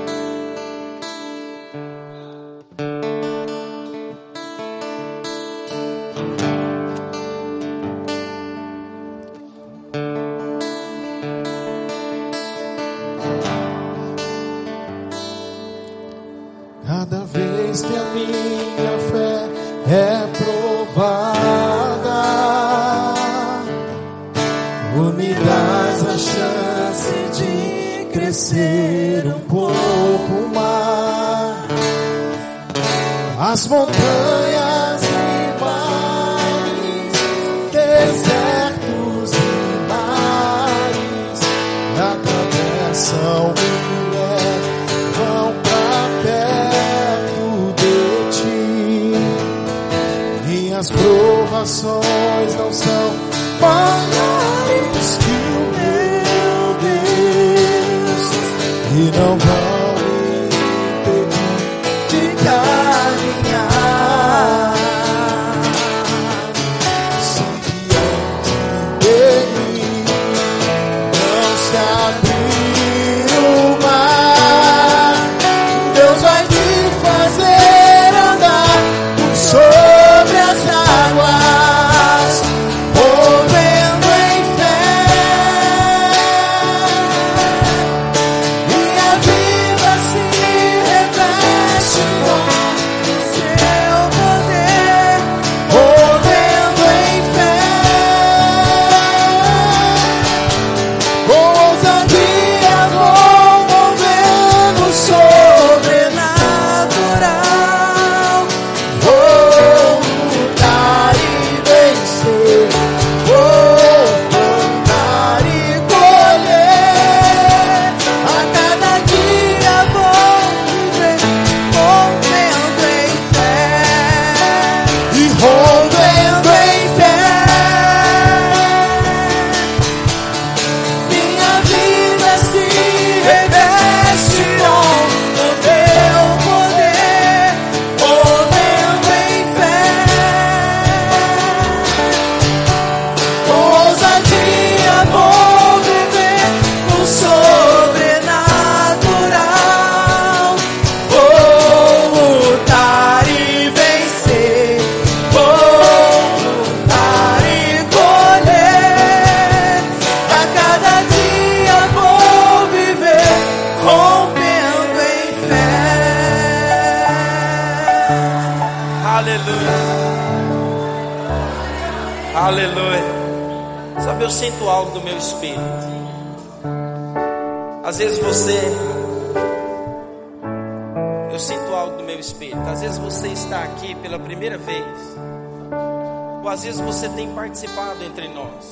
[187.50, 188.72] participado entre nós,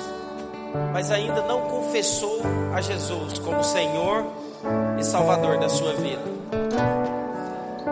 [0.93, 2.41] mas ainda não confessou
[2.75, 4.23] a Jesus como Senhor
[4.99, 6.21] e Salvador da sua vida.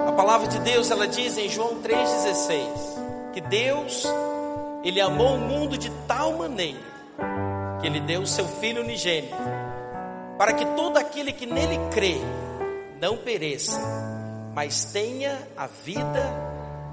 [0.07, 4.05] A palavra de Deus, ela diz em João 3,16, que Deus,
[4.83, 6.79] Ele amou o mundo de tal maneira,
[7.81, 9.35] que Ele deu o seu Filho unigênito,
[10.37, 12.17] para que todo aquele que nele crê,
[13.01, 13.79] não pereça,
[14.53, 16.23] mas tenha a vida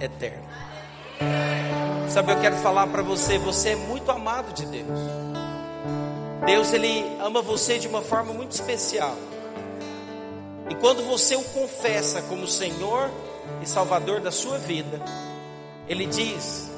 [0.01, 1.92] eterna.
[2.13, 5.01] Sabe, eu quero falar para você, você é muito amado de Deus.
[6.45, 9.17] Deus ele ama você de uma forma muito especial.
[10.69, 13.11] E quando você o confessa como Senhor
[13.63, 15.01] e Salvador da sua vida,
[15.89, 16.71] ele diz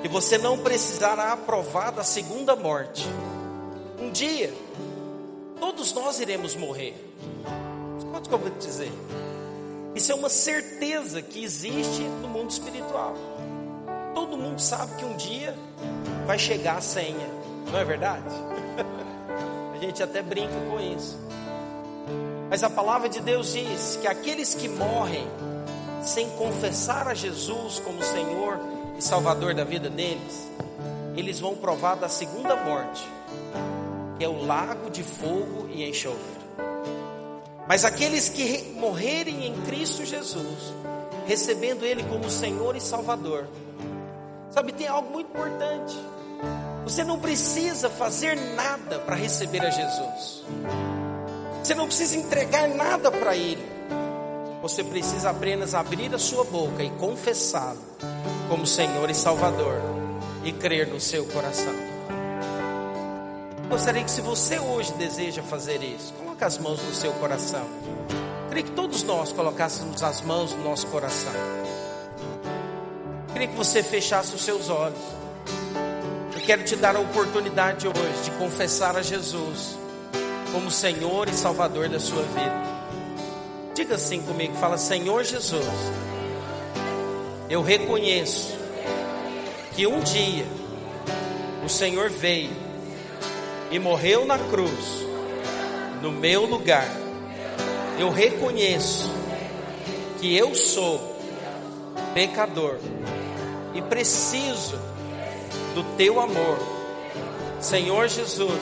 [0.00, 3.06] que você não precisará aprovar da segunda morte.
[4.00, 4.54] Um dia,
[5.60, 6.94] todos nós iremos morrer.
[8.10, 8.90] Quanto que eu vou dizer?
[9.94, 13.14] Isso é uma certeza que existe no mundo espiritual.
[14.14, 15.54] Todo mundo sabe que um dia
[16.26, 17.28] vai chegar a senha,
[17.70, 18.24] não é verdade?
[19.74, 21.18] a gente até brinca com isso.
[22.50, 25.26] Mas a palavra de Deus diz que aqueles que morrem
[26.02, 28.58] sem confessar a Jesus como Senhor
[28.98, 30.50] e Salvador da vida deles,
[31.16, 33.08] eles vão provar da segunda morte,
[34.18, 36.42] que é o lago de fogo e enxofre.
[37.66, 40.74] Mas aqueles que morrerem em Cristo Jesus,
[41.26, 43.46] recebendo Ele como Senhor e Salvador,
[44.52, 45.98] sabe, tem algo muito importante.
[46.84, 50.44] Você não precisa fazer nada para receber a Jesus.
[51.62, 53.64] Você não precisa entregar nada para Ele.
[54.60, 57.80] Você precisa apenas abrir a sua boca e confessá-lo
[58.48, 59.80] como Senhor e Salvador
[60.44, 61.74] e crer no seu coração.
[63.68, 67.66] Gostaria que se você hoje deseja fazer isso, coloque as mãos no seu coração.
[68.48, 71.32] Queria que todos nós colocássemos as mãos no nosso coração.
[73.32, 74.98] Queria que você fechasse os seus olhos.
[76.34, 79.78] Eu quero te dar a oportunidade hoje de confessar a Jesus
[80.52, 82.62] como Senhor e Salvador da sua vida.
[83.74, 85.64] Diga assim comigo, fala Senhor Jesus.
[87.48, 88.54] Eu reconheço
[89.74, 90.44] que um dia
[91.64, 92.50] o Senhor veio
[93.70, 95.06] e morreu na cruz
[96.02, 96.88] no meu lugar.
[97.98, 99.10] Eu reconheço
[100.20, 101.16] que eu sou
[102.12, 102.78] pecador
[103.74, 104.78] e preciso
[105.74, 106.58] do teu amor.
[107.60, 108.60] Senhor Jesus,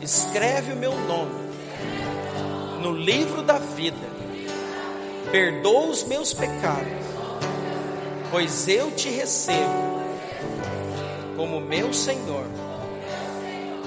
[0.00, 1.42] escreve o meu nome
[2.82, 4.12] no livro da vida.
[5.30, 6.92] Perdoa os meus pecados,
[8.30, 9.92] pois eu te recebo
[11.36, 12.46] como meu Senhor,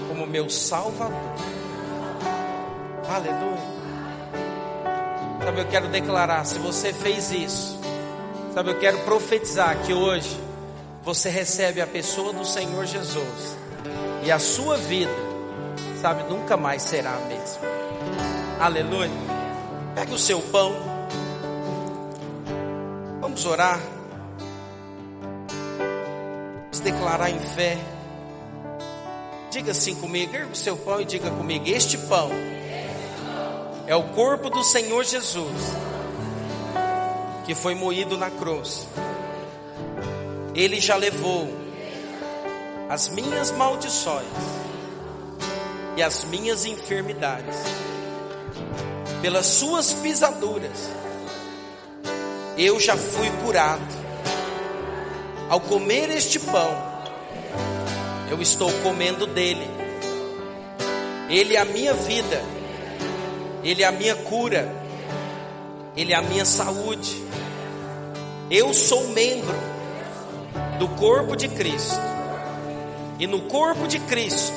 [0.07, 1.17] como meu Salvador.
[3.07, 3.75] Aleluia.
[5.43, 7.74] Sabe, eu quero declarar, se você fez isso,
[8.55, 10.39] sabe, eu quero profetizar que hoje
[11.03, 13.57] você recebe a pessoa do Senhor Jesus
[14.23, 15.11] e a sua vida,
[16.01, 17.61] sabe, nunca mais será a mesma.
[18.61, 19.11] Aleluia.
[19.93, 20.73] Pegue o seu pão.
[23.19, 23.77] Vamos orar.
[26.63, 27.77] Vamos declarar em fé.
[29.51, 32.29] Diga assim comigo, erga o seu pão e diga comigo: Este pão
[33.85, 35.51] é o corpo do Senhor Jesus,
[37.45, 38.87] que foi moído na cruz.
[40.53, 41.47] Ele já levou
[42.89, 44.25] as minhas maldições
[45.95, 47.57] e as minhas enfermidades.
[49.21, 50.89] Pelas suas pisaduras,
[52.57, 54.05] eu já fui curado.
[55.49, 56.95] Ao comer este pão,
[58.29, 59.67] eu estou comendo dele.
[61.29, 62.41] Ele é a minha vida,
[63.63, 64.71] ele é a minha cura,
[65.95, 67.24] ele é a minha saúde.
[68.49, 69.57] Eu sou membro
[70.77, 71.99] do corpo de Cristo,
[73.17, 74.55] e no corpo de Cristo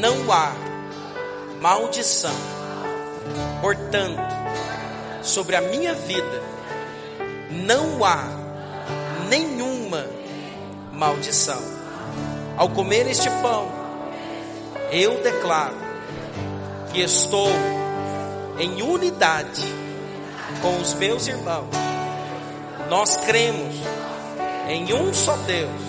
[0.00, 0.52] não há
[1.60, 2.34] maldição.
[3.60, 4.20] Portanto,
[5.22, 6.42] sobre a minha vida
[7.48, 8.24] não há
[9.28, 10.04] nenhuma
[10.92, 11.62] maldição.
[12.56, 13.68] Ao comer este pão,
[14.90, 15.76] eu declaro
[16.92, 17.50] que estou
[18.58, 19.62] em unidade
[20.60, 21.87] com os meus irmãos.
[22.88, 23.74] Nós cremos
[24.66, 25.82] em um só Deus,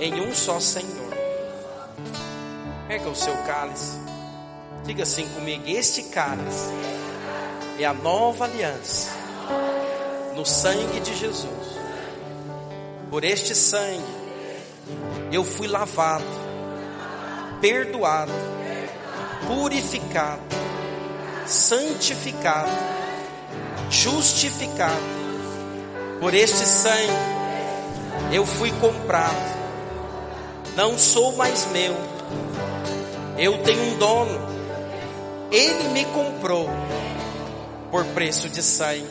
[0.00, 1.14] em um só Senhor.
[2.88, 3.96] Pega o seu cálice,
[4.84, 6.70] diga assim comigo: Este cálice
[7.78, 9.10] é a nova aliança
[10.34, 11.76] no sangue de Jesus.
[13.08, 14.02] Por este sangue,
[15.30, 16.24] eu fui lavado,
[17.60, 18.32] perdoado,
[19.46, 20.42] purificado,
[21.46, 22.72] santificado,
[23.88, 25.25] justificado.
[26.20, 27.36] Por este sangue,
[28.32, 29.56] Eu fui comprado.
[30.74, 31.94] Não sou mais meu.
[33.38, 34.56] Eu tenho um dono.
[35.50, 36.68] Ele me comprou
[37.90, 39.06] por preço de sangue.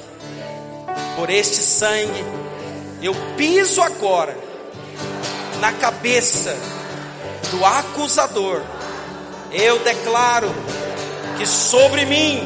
[1.16, 2.26] Por este sangue,
[3.02, 4.38] eu piso agora
[5.60, 6.56] na cabeça
[7.52, 8.62] do acusador.
[9.52, 10.54] Eu declaro
[11.38, 12.42] que sobre mim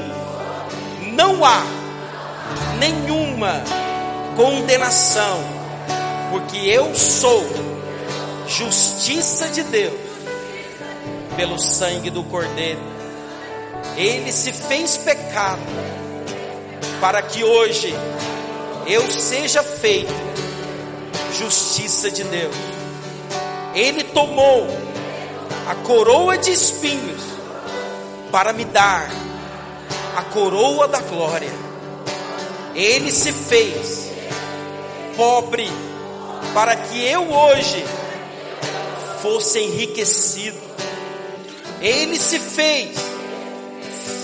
[1.13, 1.63] não há
[2.79, 3.63] nenhuma
[4.39, 5.43] condenação,
[6.31, 7.45] porque eu sou
[8.47, 9.99] justiça de Deus
[11.35, 12.79] pelo sangue do Cordeiro.
[13.97, 15.59] Ele se fez pecado
[17.01, 17.93] para que hoje
[18.87, 20.13] eu seja feito
[21.37, 22.55] justiça de Deus.
[23.75, 24.69] Ele tomou
[25.67, 27.23] a coroa de espinhos
[28.31, 29.11] para me dar
[30.15, 31.51] a coroa da glória.
[32.73, 34.08] Ele se fez
[35.19, 35.69] pobre
[36.53, 37.83] para que eu hoje
[39.21, 40.57] fosse enriquecido.
[41.81, 42.97] Ele se fez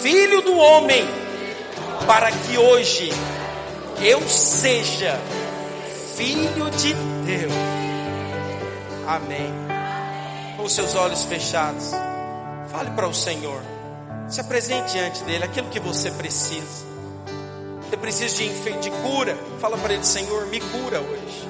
[0.02, 1.06] filho do homem
[2.08, 3.10] para que hoje
[4.02, 5.20] eu seja
[6.16, 6.94] filho de
[7.26, 7.52] Deus.
[9.06, 9.54] Amém.
[10.56, 11.92] Com seus olhos fechados,
[12.72, 13.62] fale para o Senhor.
[14.30, 16.85] Se apresente diante dele aquilo que você precisa.
[17.90, 21.50] Você precisa de, de cura, fala para ele, Senhor, me cura hoje.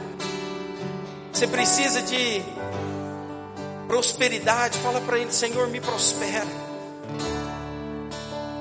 [1.32, 2.44] Você precisa de
[3.88, 6.66] prosperidade, fala para ele, Senhor, me prospera.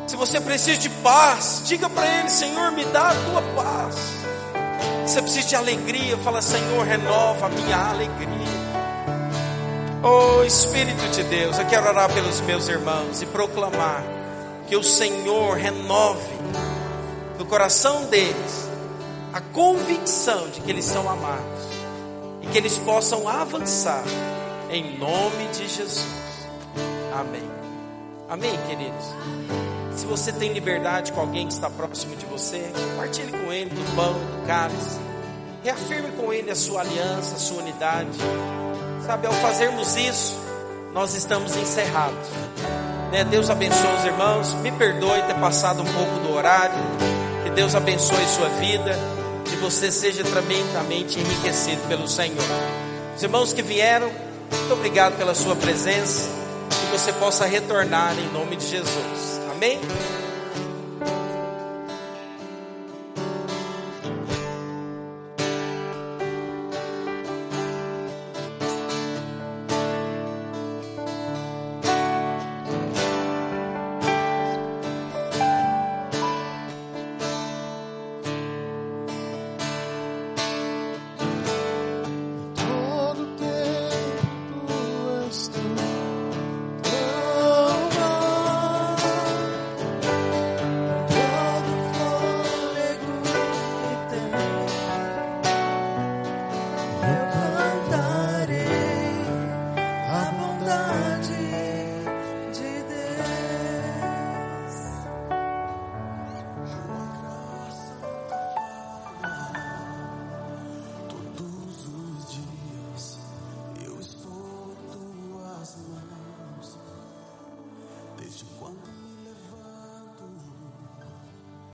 [0.07, 3.95] Se você precisa de paz, diga para ele, Senhor, me dá a tua paz.
[5.07, 8.55] Se você precisa de alegria, fala, Senhor, renova a minha alegria.
[10.03, 14.05] Oh Espírito de Deus, eu quero orar pelos meus irmãos e proclamar
[14.67, 16.35] que o Senhor renove
[17.39, 18.69] no coração deles
[19.33, 21.65] a convicção de que eles são amados
[22.41, 24.05] e que eles possam avançar
[24.71, 26.07] em nome de Jesus.
[27.13, 27.43] Amém.
[28.29, 29.05] Amém, queridos.
[29.97, 33.97] Se você tem liberdade com alguém que está próximo de você, compartilhe com ele do
[33.97, 34.99] pão do cálice.
[35.63, 38.19] Reafirme com ele a sua aliança, a sua unidade.
[39.07, 40.39] Sabe, ao fazermos isso,
[40.93, 42.29] nós estamos encerrados.
[43.13, 43.25] Né?
[43.25, 44.55] Deus abençoe os irmãos.
[44.55, 47.14] Me perdoe ter passado um pouco do horário.
[47.55, 48.99] Deus abençoe sua vida.
[49.45, 52.45] Que você seja tremendamente enriquecido pelo Senhor.
[53.15, 56.29] Os irmãos que vieram, muito obrigado pela sua presença.
[56.69, 59.41] Que você possa retornar em nome de Jesus.
[59.53, 59.79] Amém?